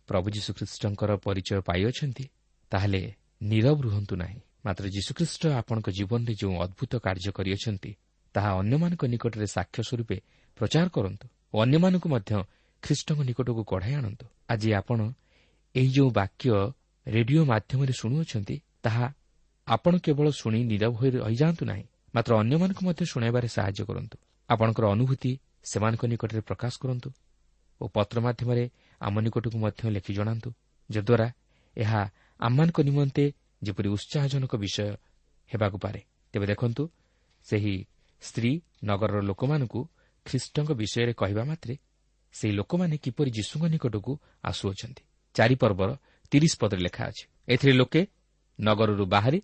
ପ୍ରଭୁ 0.09 0.27
ଯୀଶୁଖ୍ରୀଷ୍ଟଙ୍କର 0.35 1.11
ପରିଚୟ 1.25 1.59
ପାଇଅଛନ୍ତି 1.67 2.25
ତାହେଲେ 2.71 3.01
ନିରବ 3.49 3.77
ରୁହନ୍ତୁ 3.85 4.15
ନାହିଁ। 4.15 4.39
ମାତ୍ର 4.65 4.83
ଯୀଶୁଖ୍ରୀଷ୍ଟ 4.95 5.43
ଆପଣଙ୍କ 5.59 5.87
ଜୀବନରେ 5.97 6.33
ଯେଉଁ 6.41 6.55
ଅଦ୍ଭୁତ 6.65 6.91
କାର୍ଯ୍ୟ 7.05 7.31
କରିଅଛନ୍ତି 7.37 7.91
ତାହା 8.35 8.49
ଅନ୍ୟମାନଙ୍କ 8.61 9.03
ନିକଟରେ 9.13 9.47
ସାକ୍ଷ୍ୟ 9.55 9.81
ସ୍ୱରୂପେ 9.87 10.17
ପ୍ରଚାର 10.57 10.87
କରନ୍ତୁ 10.95 11.25
ଓ 11.53 11.57
ଅନ୍ୟମାନଙ୍କୁ 11.65 12.07
ମଧ୍ୟ 12.15 12.31
ଖ୍ରୀଷ୍ଟଙ୍କ 12.83 13.19
ନିକଟକୁ 13.29 13.61
କଢ଼ାଇ 13.71 13.93
ଆଣନ୍ତୁ। 13.99 14.25
ଆଜି 14.51 14.69
ଆପଣ 14.79 14.99
ଏହି 15.75 15.89
ଯେଉଁ 15.95 16.09
ବାକ୍ୟ 16.19 16.45
ରେଡିଓ 17.07 17.41
ମାଧ୍ୟମରେ 17.51 17.93
ଶୁଣୁଅଛନ୍ତି 18.01 18.55
ତାହା 18.83 19.05
ଆପଣ 19.67 19.93
କେବଳ 20.05 20.27
ଶୁଣି 20.41 20.59
ନିରବ 20.71 20.93
ହୋଇ 20.99 21.09
ରହିଯାଆନ୍ତୁ 21.15 21.63
ନାହିଁ 21.71 21.85
ମାତ୍ର 22.15 22.31
ଅନ୍ୟମାନଙ୍କୁ 22.41 22.81
ମଧ୍ୟ 22.87 23.03
ଶୁଣାଇବାରେ 23.11 23.47
ସାହାଯ୍ୟ 23.55 23.83
କରନ୍ତୁ। 23.89 24.15
ଆପଣଙ୍କର 24.49 24.85
ଅନୁଭୂତି 24.95 25.31
ସେମାନଙ୍କ 25.71 26.03
ନିକଟରେ 26.11 26.41
ପ୍ରକାଶ 26.49 26.73
କରନ୍ତୁ 26.83 27.09
ଓ 27.81 27.83
ପତ୍ର 27.95 28.15
ମାଧ୍ୟମରେ 28.25 28.63
ଆମ 29.01 29.15
ନିକଟକୁ 29.25 29.57
ମଧ୍ୟ 29.63 29.81
ଲେଖି 29.95 30.11
ଜଣାନ୍ତୁ 30.17 30.49
ଯଦ୍ୱାରା 30.89 31.27
ଏହା 31.77 32.01
ଆମମାନଙ୍କ 32.39 32.77
ନିମନ୍ତେ 32.89 33.23
ଯେପରି 33.61 33.87
ଉତ୍ସାହଜନକ 33.95 34.53
ବିଷୟ 34.63 34.87
ହେବାକୁ 35.49 35.77
ପାରେ। 35.83 36.01
ତେବେ 36.33 36.45
ଦେଖନ୍ତୁ 36.51 36.83
ସେହି 37.47 37.75
ସ୍ତ୍ରୀ 38.23 38.51
ନଗରର 38.89 39.19
ଲୋକମାନଙ୍କୁ 39.29 39.81
ଖ୍ରୀଷ୍ଟଙ୍କ 40.25 40.69
ବିଷୟରେ 40.81 41.13
କହିବା 41.21 41.43
ମାତ୍ରେ 41.51 41.73
ସେହି 42.33 42.53
ଲୋକମାନେ 42.53 42.97
କିପରି 42.97 43.31
ଯୀଶୁଙ୍କ 43.31 43.65
ନିକଟକୁ 43.65 44.11
ଆସୁଅଛନ୍ତି। 44.43 45.03
ଚାରିପର୍ବର 45.35 45.89
ତିରିଶ 46.31 46.53
ପଦରେ 46.59 46.81
ଲେଖା 46.81 47.03
ଅଛି 47.05 47.23
ଏଥିରେ 47.47 47.73
ଲୋକେ 47.73 48.01
ନଗରରୁ 48.59 49.05
ବାହାରି 49.05 49.39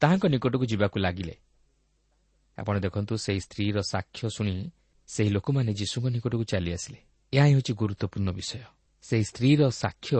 ତାହାଙ୍କ 0.00 0.24
ନିକଟକୁ 0.26 0.64
ଯିବାକୁ 0.66 0.96
ଲାଗିଲେ। 0.98 1.34
ଆପଣ 2.58 2.74
ଦେଖନ୍ତୁ 2.78 3.14
ସେହି 3.16 3.40
ସ୍ତ୍ରୀର 3.40 3.76
ସାକ୍ଷ୍ୟ 3.82 4.28
ଶୁଣି 4.30 4.70
ସେହି 5.06 5.30
ଲୋକମାନେ 5.30 5.72
ଯୀଶୁଙ୍କ 5.74 6.06
ନିକଟକୁ 6.08 6.44
ଚାଲି 6.44 6.70
ଆସିଲେ। 6.72 7.00
ଏହା 7.32 7.46
ହେଉଛି 7.46 7.72
ଗୁରୁତ୍ୱପୂର୍ଣ୍ଣ 7.72 8.30
ବିଷୟ। 8.32 8.58
ସେହି 9.02 9.24
ସ୍ତ୍ରୀର 9.24 9.70
ସାକ୍ଷ୍ୟ 9.70 10.16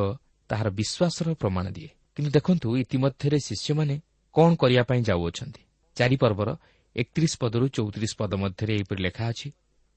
ତାହାର 0.48 0.68
ବିଶ୍ୱାସର 0.70 1.34
ପ୍ରମାଣ 1.34 1.66
ଦିଏ। 1.70 1.88
କିନ୍ତୁ 2.16 2.30
ଦେଖନ୍ତୁ 2.30 2.76
ଇତିମଧ୍ୟରେ 2.76 3.38
ଶିଷ୍ୟମାନେ 3.48 3.94
କ'ଣ 4.34 4.50
କରିବା 4.54 4.82
ପାଇଁ 4.82 5.00
ଯାଉଅଛନ୍ତି? 5.02 5.62
ଚାରିପର୍ବର 5.96 6.48
ଏକତିରିଶ 6.96 7.32
ପଦରୁ 7.40 7.66
ଚଉତିରିଶ 7.68 8.12
ପଦ 8.18 8.32
ମଧ୍ୟରେ 8.34 8.72
ଏହିପରି 8.74 9.00
ଲେଖା 9.02 9.24
ଅଛି 9.28 9.48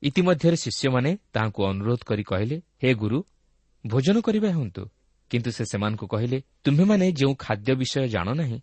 ଇତିମଧ୍ୟରେ 0.03 0.55
ଶିଷ୍ୟମାନେ 0.55 1.11
ତାହାଙ୍କୁ 1.33 1.61
ଅନୁରୋଧ 1.71 2.01
କରି 2.05 2.23
କହିଲେ 2.23 2.57
ହେ 2.83 2.89
ଗୁରୁ 2.93 3.19
ଭୋଜନ 3.85 4.17
କରିବା 4.21 4.49
ହୁଅନ୍ତୁ 4.49 4.83
କିନ୍ତୁ 5.31 5.49
ସେ 5.51 5.63
ସେମାନଙ୍କୁ 5.65 6.05
କହିଲେ 6.07 6.37
ତୁମ୍ଭେମାନେ 6.63 7.05
ଯେଉଁ 7.11 7.33
ଖାଦ୍ୟ 7.39 7.71
ବିଷୟ 7.75 8.07
ଜାଣ 8.07 8.27
ନାହିଁ 8.33 8.59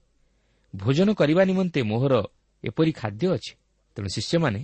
ଭୋଜନ 0.74 1.08
କରିବା 1.14 1.42
ନିମନ୍ତେ 1.44 1.80
ମୋହର 1.82 2.14
ଏପରି 2.64 2.92
ଖାଦ୍ୟ 2.92 3.26
ଅଛି? 3.28 3.52
ତେଣୁ 3.96 4.08
ଶିଷ୍ୟମାନେ 4.08 4.60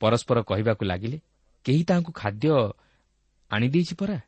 ପରସ୍ପର 0.00 0.38
କହିବାକୁ 0.42 0.82
ଲାଗିଲେ 0.84 1.18
କେହି 1.64 1.82
ତାହାଙ୍କୁ 1.84 2.12
ଖାଦ୍ୟ 2.12 2.48
ଆଣିଦେଇଛି 3.50 3.94
ପରା? 3.94 4.18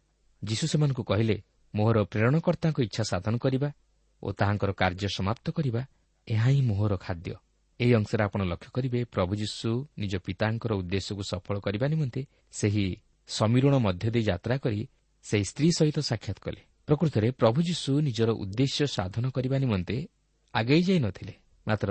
ଯୀଶୁ 0.43 0.65
ସେମାନଙ୍କୁ 0.67 1.03
କହିଲେ 1.03 1.37
ମୋହର 1.75 1.97
ପ୍ରେରଣକର୍ତ୍ତାଙ୍କ 2.05 2.79
ଇଚ୍ଛା 2.81 3.03
ସାଧନ 3.03 3.35
କରିବା 3.37 3.69
ଓ 4.23 4.29
ତାହାଙ୍କର 4.33 4.71
କାର୍ଯ୍ୟ 4.73 5.09
ସମାପ୍ତ 5.17 5.47
କରିବା 5.51 5.83
ଏହା 6.29 6.49
ହିଁ 6.51 6.61
ମୋହର 6.63 6.93
ଖାଦ୍ୟ। 6.97 7.35
ଏହି 7.81 7.93
ଅଂଶରେ 7.95 8.23
ଆପଣ 8.25 8.41
ଲକ୍ଷ୍ୟ 8.43 8.71
କରିବେ 8.77 9.01
ପ୍ରଭୁ 9.15 9.33
ଯୀଶୁ 9.37 9.71
ନିଜ 9.99 10.15
ପିତାଙ୍କର 10.27 10.73
ଉଦ୍ଦେଶ୍ୟକୁ 10.81 11.23
ସଫଳ 11.33 11.57
କରିବା 11.61 11.87
ନିମନ୍ତେ 11.93 12.21
ସେହି 12.53 12.87
ସମୀରଣ 13.29 13.75
ମଧ୍ୟ 13.87 14.07
ଦେଇ 14.15 14.25
ଯାତ୍ରା 14.31 14.57
କରି 14.57 14.81
ସେହି 15.25 15.45
ସ୍ତ୍ରୀ 15.51 15.69
ସହିତ 15.79 15.99
ସାକ୍ଷାତ 16.11 16.39
କଲେ। 16.45 16.61
ପ୍ରକୃତରେ 16.89 17.29
ପ୍ରଭୁ 17.31 17.59
ଯୀଶୁ 17.69 17.93
ନିଜର 18.01 18.31
ଉଦ୍ଦେଶ୍ୟ 18.43 18.87
ସାଧନ 18.97 19.25
କରିବା 19.31 19.57
ନିମନ୍ତେ 19.59 19.97
ଆଗେଇ 20.55 20.83
ଯାଇ 20.89 20.99
ନ 20.99 21.07
ଥିଲେ 21.11 21.35
ମାତ୍ର 21.67 21.91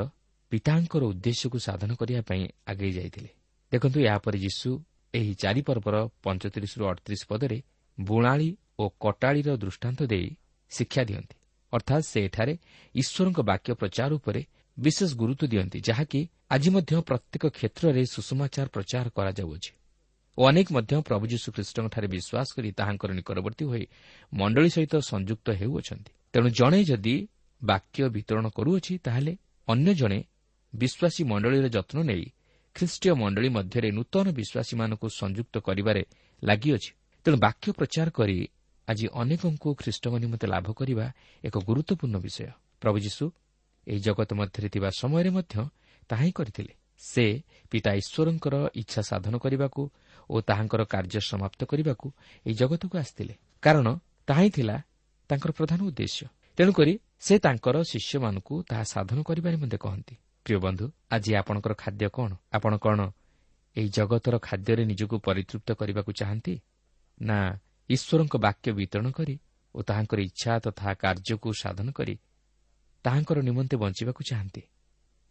ପିତାଙ୍କର 0.51 1.03
ଉଦ୍ଦେଶ୍ୟକୁ 1.11 1.57
ସାଧନ 1.67 1.89
କରିବା 1.99 2.21
ପାଇଁ 2.21 2.43
ଆଗେଇ 2.67 2.91
ଯାଇଥିଲେ। 2.91 3.29
ଦେଖନ୍ତୁ 3.71 3.99
ଏହାପରେ 3.99 4.37
ଯୀଶୁ 4.37 4.69
ଏହି 5.13 5.33
ଚାରିପର୍ବର 5.35 5.95
ପଞ୍ଚତିରିଶରୁ 6.23 6.83
ଅଠତିରିଶ 6.91 7.23
ପଦରେ 7.29 7.57
ବୁଣାଳି 7.97 8.49
ଓ 8.79 8.83
କଟାଳିର 9.03 9.49
ଦୃଷ୍ଟାନ୍ତ 9.63 9.99
ଦେଇ 10.11 10.27
ଶିକ୍ଷା 10.71 11.03
ଦିଅନ୍ତି। 11.09 11.35
ଅର୍ଥାତ୍ 11.73 12.05
ସେ 12.11 12.19
ଏଠାରେ 12.27 12.53
ଈଶ୍ୱରଙ୍କ 12.95 13.39
ବାକ୍ୟ 13.41 13.69
ପ୍ରଚାର 13.73 14.11
ଉପରେ 14.19 14.41
ବିଶେଷ 14.77 15.09
ଗୁରୁତ୍ୱ 15.15 15.47
ଦିଅନ୍ତି 15.47 15.79
ଯାହାକି 15.88 16.19
ଆଜି 16.49 16.69
ମଧ୍ୟ 16.69 16.93
ପ୍ରତ୍ୟେକ 17.01 17.43
କ୍ଷେତ୍ରରେ 17.57 18.01
ସୁଷମାଚାର 18.05 18.67
ପ୍ରଚାର 18.67 19.05
କରାଯାଉଅଛି। 19.17 19.71
ଓ 20.38 20.41
ଅନେକ 20.49 20.67
ମଧ୍ୟ 20.71 20.93
ପ୍ରଭୁ 21.07 21.25
ଯୀଶୁ 21.27 21.47
ଖ୍ରୀଷ୍ଟଙ୍କଠାରେ 21.55 22.07
ବିଶ୍ୱାସ 22.07 22.47
କରି 22.55 22.69
ତାହାଙ୍କର 22.71 23.09
ନିକଟବର୍ତ୍ତୀ 23.19 23.65
ହୋଇ 23.71 23.85
ମଣ୍ଡଳୀ 24.33 24.69
ସହିତ 24.75 24.93
ସଂଯୁକ୍ତ 25.11 25.47
ହେଉଅଛନ୍ତି। 25.59 26.11
ତେଣୁ 26.33 26.49
ଜଣେ 26.59 26.79
ଯଦି 26.83 27.15
ବାକ୍ୟ 27.61 27.99
ବିତରଣ 28.15 28.45
କରୁଅଛି 28.57 28.93
ତାହେଲେ 29.05 29.33
ଅନ୍ୟ 29.67 29.89
ଜଣେ 30.01 30.19
ବିଶ୍ୱାସୀ 30.73 31.21
ମଣ୍ଡଳୀର 31.31 31.65
ଯତ୍ନ 31.75 31.97
ନେଇ 32.03 32.25
ଖ୍ରୀଷ୍ଟୀୟ 32.75 33.11
ମଣ୍ଡଳୀ 33.21 33.49
ମଧ୍ୟରେ 33.57 33.89
ନୂତନ 33.97 34.25
ବିଶ୍ୱାସୀମାନଙ୍କୁ 34.39 35.07
ସଂଯୁକ୍ତ 35.21 35.55
କରିବାରେ 35.67 36.01
ଲାଗିଅଛି। 36.43 36.91
ତେଣୁ 37.25 37.38
ବାକ୍ୟ 37.38 37.67
ପ୍ରଚାର 37.79 38.07
କରି 38.09 38.38
ଆଜି 38.88 39.05
ଅନେକଙ୍କୁ 39.21 39.69
ଖ୍ରୀଷ୍ଟଙ୍କ 39.81 40.15
ନିମନ୍ତେ 40.23 40.47
ଲାଭ 40.53 40.67
କରିବା 40.79 41.05
ଏକ 41.43 41.55
ଗୁରୁତ୍ୱପୂର୍ଣ୍ଣ 41.67 42.17
ବିଷୟ। 42.25 42.47
ପ୍ରଭୁ 42.81 42.97
ଯୀଶୁ 42.99 43.23
ଏହି 43.87 43.99
ଜଗତ 43.99 44.33
ମଧ୍ୟରେ 44.33 44.69
ଥିବା 44.69 44.89
ସମୟରେ 44.89 45.29
ମଧ୍ୟ 45.29 45.55
ତାହା 46.09 46.23
ହିଁ 46.23 46.31
କରିଥିଲେ। 46.31 46.73
ସେ 46.97 47.25
ପିତା 47.71 47.91
ଈଶ୍ୱରଙ୍କର 47.93 48.55
ଇଚ୍ଛା 48.75 49.01
ସାଧନ 49.01 49.37
କରିବାକୁ 49.37 49.81
ଓ 50.29 50.41
ତାହାଙ୍କର 50.41 50.81
କାର୍ଯ୍ୟ 50.83 51.19
ସମାପ୍ତ 51.19 51.59
କରିବାକୁ 51.65 52.07
ଏହି 52.45 52.55
ଜଗତକୁ 52.55 52.97
ଆସିଥିଲେ। 52.97 53.33
କାରଣ 53.61 53.87
ତାହା 54.27 54.41
ହିଁ 54.41 54.49
ଥିଲା 54.49 54.75
ତାଙ୍କର 55.29 55.51
ପ୍ରଧାନ 55.51 55.79
ଉଦ୍ଦେଶ୍ୟ। 55.81 56.25
ତେଣୁକରି 56.57 56.93
ସେ 57.19 57.39
ତାଙ୍କର 57.39 57.75
ଶିଷ୍ୟମାନଙ୍କୁ 57.83 58.63
ତାହା 58.69 58.83
ସାଧନ 58.83 59.17
କରିବା 59.21 59.49
ନିମନ୍ତେ 59.51 59.77
କହନ୍ତି। 59.77 60.15
ପ୍ରିୟ 60.45 60.57
ବନ୍ଧୁ 60.57 60.85
ଆଜି 61.11 61.31
ଆପଣଙ୍କର 61.35 61.73
ଖାଦ୍ୟ 61.73 62.07
କ'ଣ? 62.13 62.31
ଆପଣ 62.51 62.73
କ'ଣ 62.77 62.99
ଏହି 63.75 63.89
ଜଗତର 63.89 64.35
ଖାଦ୍ୟରେ 64.37 64.83
ନିଜକୁ 64.85 65.15
ପରିତୃପ୍ତ 65.19 65.69
କରିବାକୁ 65.71 66.11
ଚାହାନ୍ତି? 66.11 66.53
ନା 67.21 67.39
ଈଶ୍ୱରଙ୍କ 67.89 68.35
ବାକ୍ୟ 68.37 68.71
ବିତରଣ 68.71 69.07
କରି 69.11 69.35
ଓ 69.75 69.81
ତାହାଙ୍କର 69.81 70.19
ଇଚ୍ଛା 70.19 70.51
ତଥା 70.59 70.93
କାର୍ଯ୍ୟକୁ 70.93 71.49
ସାଧନ 71.53 71.91
କରି 71.91 72.15
ତାହାଙ୍କର 73.05 73.37
ନିମନ୍ତେ 73.41 73.75
ବଞ୍ଚିବାକୁ 73.77 74.21
ଚାହାନ୍ତି। 74.29 74.61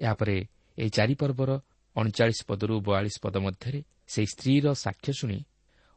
ଏହାପରେ 0.00 0.36
ଏହି 0.78 0.90
ଚାରିପର୍ବର 0.90 1.50
ଅଣଚାଳିଶ 1.96 2.40
ପଦରୁ 2.48 2.74
ବୟାଳିଶ 2.80 3.16
ପଦ 3.22 3.34
ମଧ୍ୟରେ 3.46 3.80
ସେହି 4.12 4.26
ସ୍ତ୍ରୀର 4.26 4.66
ସାକ୍ଷ୍ୟ 4.84 5.12
ଶୁଣି 5.12 5.38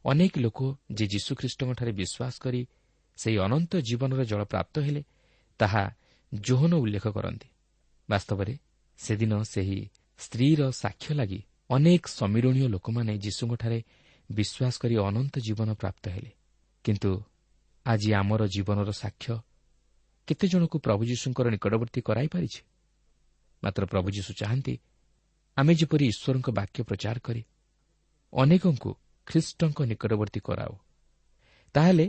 ଅନେକ 0.05 0.33
ଲୋକ 0.37 0.59
ଯେ 0.97 1.05
ଯୀଶୁଖ୍ରୀଷ୍ଟଙ୍କଠାରେ 1.13 1.91
ବିଶ୍ୱାସ 1.91 2.35
କରି 2.43 2.61
ସେହି 3.17 3.37
ଅନନ୍ତ 3.37 3.71
ଜୀବନର 3.77 4.21
ଜଳ 4.23 4.41
ପ୍ରାପ୍ତ 4.43 4.75
ହେଲେ 4.79 5.01
ତାହା 5.59 5.83
ଜୋହନ 6.33 6.71
ଉଲ୍ଲେଖ 6.73 7.05
କରନ୍ତି। 7.07 7.49
ବାସ୍ତବରେ 8.09 8.53
ସେଦିନ 8.97 9.33
ସେହି 9.43 9.79
ସ୍ତ୍ରୀର 10.19 10.61
ସାକ୍ଷ୍ୟ 10.71 11.13
ଲାଗି 11.13 11.39
ଅନେକ 11.69 12.03
ସମୀରଣୀୟ 12.07 12.67
ଲୋକମାନେ 12.67 13.13
ଯୀଶୁଙ୍କଠାରେ 13.17 13.79
ବିଶ୍ୱାସ 14.29 14.73
କରି 14.81 14.95
ଅନନ୍ତ 15.07 15.33
ଜୀବନ 15.39 15.69
ପ୍ରାପ୍ତ 15.73 16.03
ହେଲେ। 16.09 16.31
କିନ୍ତୁ 16.83 17.11
ଆଜି 17.85 18.09
ଆମର 18.13 18.41
ଜୀବନର 18.47 18.89
ସାକ୍ଷ୍ୟ 18.91 19.33
କେତେଜଣଙ୍କୁ 20.27 20.77
ପ୍ରଭୁ 20.79 21.01
ଯୀଶୁଙ୍କର 21.05 21.47
ନିକଟବର୍ତ୍ତୀ 21.49 22.01
କରାଇପାରିଛି 22.01 22.61
ମାତ୍ର 23.63 23.83
ପ୍ରଭୁ 23.85 24.07
ଯୀଶୁ 24.11 24.31
ଚାହାନ୍ତି 24.39 24.75
ଆମେ 25.57 25.73
ଯେପରି 25.75 26.05
ଈଶ୍ୱରଙ୍କ 26.07 26.47
ବାକ୍ୟ 26.59 26.79
ପ୍ରଚାର 26.83 27.17
କରି 27.19 27.41
ଅନେକଙ୍କୁ 28.33 28.91
ଖ୍ରୀଷ୍ଟଙ୍କ 29.27 29.79
ନିକଟବର୍ତ୍ତୀ 29.91 30.39
କରାଉ 30.39 30.73
ତାହେଲେ 31.75 32.05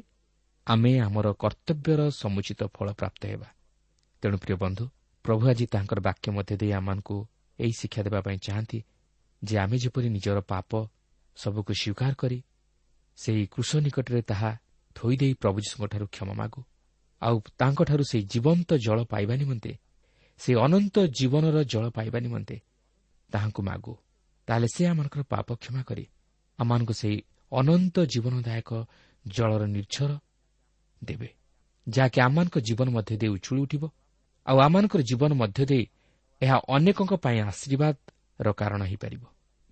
ଆମେ 0.67 0.93
ଆମର 1.01 1.27
କର୍ତ୍ତବ୍ୟର 1.33 2.01
ସମୁଚିତ 2.13 2.61
ଫଳ 2.75 2.89
ପ୍ରାପ୍ତ 2.93 3.23
ହେବା। 3.27 3.49
ତେଣୁ 4.23 4.37
ପ୍ରିୟ 4.39 4.57
ବନ୍ଧୁ 4.57 4.85
ପ୍ରଭୁ 5.25 5.43
ଆଜି 5.49 5.67
ତାଙ୍କର 5.67 5.99
ବାକ୍ୟ 6.01 6.27
ମଧ୍ୟ 6.31 6.55
ଦେଇ 6.57 6.73
ଆମମାନଙ୍କୁ 6.73 7.17
ଏହି 7.59 7.73
ଶିକ୍ଷା 7.73 8.03
ଦେବା 8.03 8.21
ପାଇଁ 8.21 8.39
ଚାହାନ୍ତି 8.39 8.79
ଯେ 9.43 9.55
ଆମେ 9.59 9.77
ଯେପରି 9.79 10.09
ନିଜର 10.09 10.39
ପାପ 10.41 10.71
ସବୁକୁ 11.37 11.73
ସ୍ୱୀକାର 11.81 12.13
କରି 12.15 12.39
ସେହି 13.19 13.43
କୃଷ 13.47 13.71
ନିକଟରେ 13.77 14.21
ତାହା 14.23 14.51
ଥୋଇଦେଇ 14.97 15.35
ପ୍ରଭୁ 15.35 15.59
ଯୀଶୁଙ୍କଠାରୁ 15.61 16.07
କ୍ଷମା 16.07 16.35
ମାଗୁ 16.35 16.61
ଆଉ 17.23 17.37
ତାଙ୍କଠାରୁ 17.59 18.05
ସେହି 18.05 18.25
ଜୀବନ୍ତ 18.33 18.71
ଜଳ 18.77 18.99
ପାଇବା 19.05 19.35
ନିମନ୍ତେ 19.37 19.73
ସେହି 20.41 20.57
ଅନନ୍ତ 20.61 20.97
ଜୀବନର 21.19 21.57
ଜଳ 21.63 21.85
ପାଇବା 21.91 22.19
ନିମନ୍ତେ 22.21 22.57
ତାହାଙ୍କୁ 23.33 23.61
ମାଗୁ। 23.63 23.93
ତାହେଲେ 24.49 24.69
ସେ 24.75 24.83
ଆମମାନଙ୍କର 24.87 25.23
ପାପ 25.23 25.49
କ୍ଷମା 25.55 25.83
କରି 25.83 26.05
ଆମମାନଙ୍କୁ 26.59 26.93
ସେହି 26.93 27.17
ଅନନ୍ତ 27.53 27.97
ଜୀବନଦାୟକ 28.05 28.71
ଜଳର 29.27 29.63
ନିର୍ଝର 29.67 30.11
ଦେବେ 31.05 31.29
ଯାହାକି 31.89 32.19
ଆମମାନଙ୍କ 32.21 32.57
ଜୀବନ 32.59 32.89
ମଧ୍ୟ 32.91 33.13
ଦେଇ 33.17 33.31
ଉଛୁଳି 33.37 33.61
ଉଠିବ। 33.61 33.83
ଆଉ 34.47 34.57
ଆମମାନଙ୍କର 34.59 35.01
ଜୀବନ 35.01 35.31
ମଧ୍ୟ 35.35 35.65
ଦେଇ 35.67 35.85
ଏହା 36.43 36.57
ଅନେକଙ୍କ 36.69 37.13
ପାଇଁ 37.25 37.39
ଆଶୀର୍ବାଦର 37.51 38.49
କାରଣ 38.53 38.81
ହୋଇପାରିବ। 38.83 39.23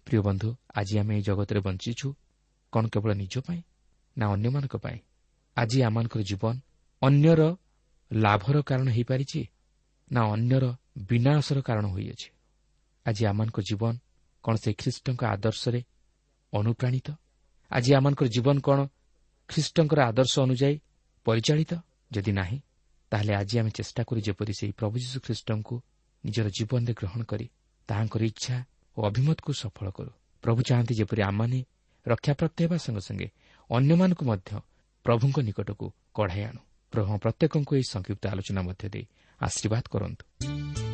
ପ୍ରିୟ 0.07 0.21
ବନ୍ଧୁ 0.23 0.49
ଆଜି 0.75 0.95
ଆମେ 0.99 1.13
ଏହି 1.15 1.23
ଜଗତରେ 1.23 1.61
ବଞ୍ଚିଛୁ। 1.61 2.09
କ'ଣ 2.73 2.85
କେବଳ 2.93 3.11
ନିଜ 3.23 3.35
ପାଇଁ 3.47 3.61
ନା 4.17 4.25
ଅନ୍ୟମାନଙ୍କ 4.35 4.77
ପାଇଁ? 4.77 4.99
ଆଜି 5.57 5.79
ଆମମାନଙ୍କର 5.83 6.23
ଜୀବନ 6.23 6.55
ଅନ୍ୟର 7.03 7.57
ଲାଭର 8.13 8.57
କାରଣ 8.63 8.89
ହୋଇପାରିଛି 8.91 9.41
ନା 10.13 10.21
ଅନ୍ୟର 10.35 10.65
ବିନାଶର 11.09 11.59
କାରଣ 11.61 11.87
ହୋଇଅଛି? 11.87 12.29
ଆଜି 13.07 13.23
ଆମମାନଙ୍କ 13.27 13.59
ଜୀବନ 13.61 13.95
କ'ଣ 14.45 14.55
ସେ 14.57 14.71
ଖ୍ରୀଷ୍ଟଙ୍କ 14.81 15.21
ଆଦର୍ଶରେ 15.25 15.81
ଅନୁପ୍ରାଣିତ? 16.53 17.09
ଆଜି 17.71 17.91
ଆମମାନଙ୍କର 17.95 18.29
ଜୀବନ 18.29 18.57
କ'ଣ 18.61 18.79
ଖ୍ରୀଷ୍ଟଙ୍କର 19.49 19.99
ଆଦର୍ଶ 20.11 20.35
ଅନୁଯାୟୀ 20.41 20.77
ପରିଚାଳିତ? 21.27 21.73
ଯଦି 22.13 22.33
ନାହିଁ 22.33 22.59
ତାହେଲେ 23.11 23.33
ଆଜି 23.35 23.55
ଆମେ 23.59 23.71
ଚେଷ୍ଟା 23.71 24.03
କରୁ 24.09 24.21
ଯେପରି 24.21 24.53
ସେହି 24.59 24.73
ପ୍ରଭୁ 24.73 24.95
ଯୀଶୁ 25.03 25.19
ଖ୍ରୀଷ୍ଟଙ୍କୁ 25.27 25.77
ନିଜର 26.25 26.47
ଜୀବନରେ 26.49 26.93
ଗ୍ରହଣ 26.95 27.21
କରି 27.23 27.47
ତାହାଙ୍କର 27.89 28.23
ଇଚ୍ଛା 28.23 28.57
ଓ 28.97 28.99
ଅଭିମତକୁ 29.09 29.51
ସଫଳ 29.53 29.87
କରୁ। 29.91 30.13
ପ୍ରଭୁ 30.43 30.61
ଚାହାନ୍ତି 30.69 30.95
ଯେପରି 30.95 31.23
ଆମମାନେ 31.23 31.59
ରକ୍ଷାପ୍ରାପ୍ତ 32.07 32.57
ହେବା 32.63 32.77
ସଙ୍ଗେ 32.77 33.03
ସଙ୍ଗେ 33.09 33.29
ଅନ୍ୟମାନଙ୍କୁ 33.71 34.25
ମଧ୍ୟ 34.31 34.51
ପ୍ରଭୁଙ୍କ 35.05 35.37
ନିକଟକୁ 35.49 35.87
କଢ଼ାଇ 36.15 36.43
ଆଣୁ। 36.45 36.66
ପ୍ରଭୁ 36.97 37.19
ପ୍ରତ୍ୟେକଙ୍କୁ 37.19 37.73
ଏହି 37.77 37.87
ସଂକ୍ଷିପ୍ତ 37.93 38.23
ଆଲୋଚନା 38.33 38.61
ମଧ୍ୟ 38.63 38.89
ଦେଇ 38.89 39.05
ଆଶୀର୍ବାଦ 39.41 39.85
କରନ୍ତୁ। 39.91 40.86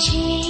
情。 0.00 0.49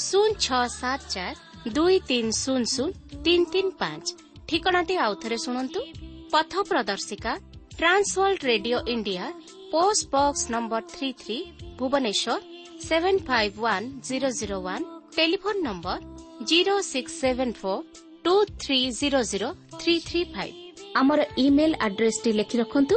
ଶୂନ 0.00 0.28
ଛଅ 0.44 0.60
ସାତ 0.72 1.00
ଚାରି 1.14 1.70
ଦୁଇ 1.76 1.96
ତିନି 2.08 2.32
ଶୂନ 2.42 2.62
ଶୂନ 2.74 2.90
ତିନି 3.24 3.44
ତିନି 3.52 3.70
ପାଞ୍ଚ। 3.80 4.06
ଠିକଣାଟି 4.48 4.94
ଆଉଥରେ 5.06 5.36
ଶୁଣନ୍ତୁ। 5.44 5.80
ପଥ 6.32 6.52
ପ୍ରଦର୍ଶିକା 6.68 7.32
Trans World 7.80 8.42
Radio 8.50 8.78
India 8.94 9.24
post 9.72 10.02
box 10.14 10.42
number 10.54 10.82
three 10.94 11.08
three 11.22 11.36
Bhubaneswar 11.78 12.36
seven 12.88 13.20
five 13.28 13.54
one 13.64 13.86
zero 14.08 14.28
zero 14.40 14.56
one 14.66 14.84
telephone 15.16 15.56
number 15.68 15.98
zero 16.50 16.74
six 16.92 17.14
seven 17.22 17.54
four 17.60 17.82
two 18.24 18.34
three 18.62 18.78
zero 19.00 19.20
zero 19.32 19.48
three 19.80 19.94
three 20.08 20.20
five. 20.34 20.56
ଆମର 21.00 21.20
ଇମେଲ୍ 21.44 21.74
ଆଡ୍ରେସ୍ଟି 21.86 22.30
ଲେଖି 22.38 22.56
ରଖନ୍ତୁ। 22.62 22.96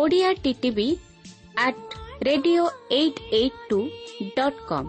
Odia 0.00 0.30
TTV 0.44 0.88
at 1.66 1.82
radio 2.28 2.64
eight 3.00 3.20
eight 3.40 3.58
two 3.68 3.80
dot 4.36 4.60
com. 4.70 4.88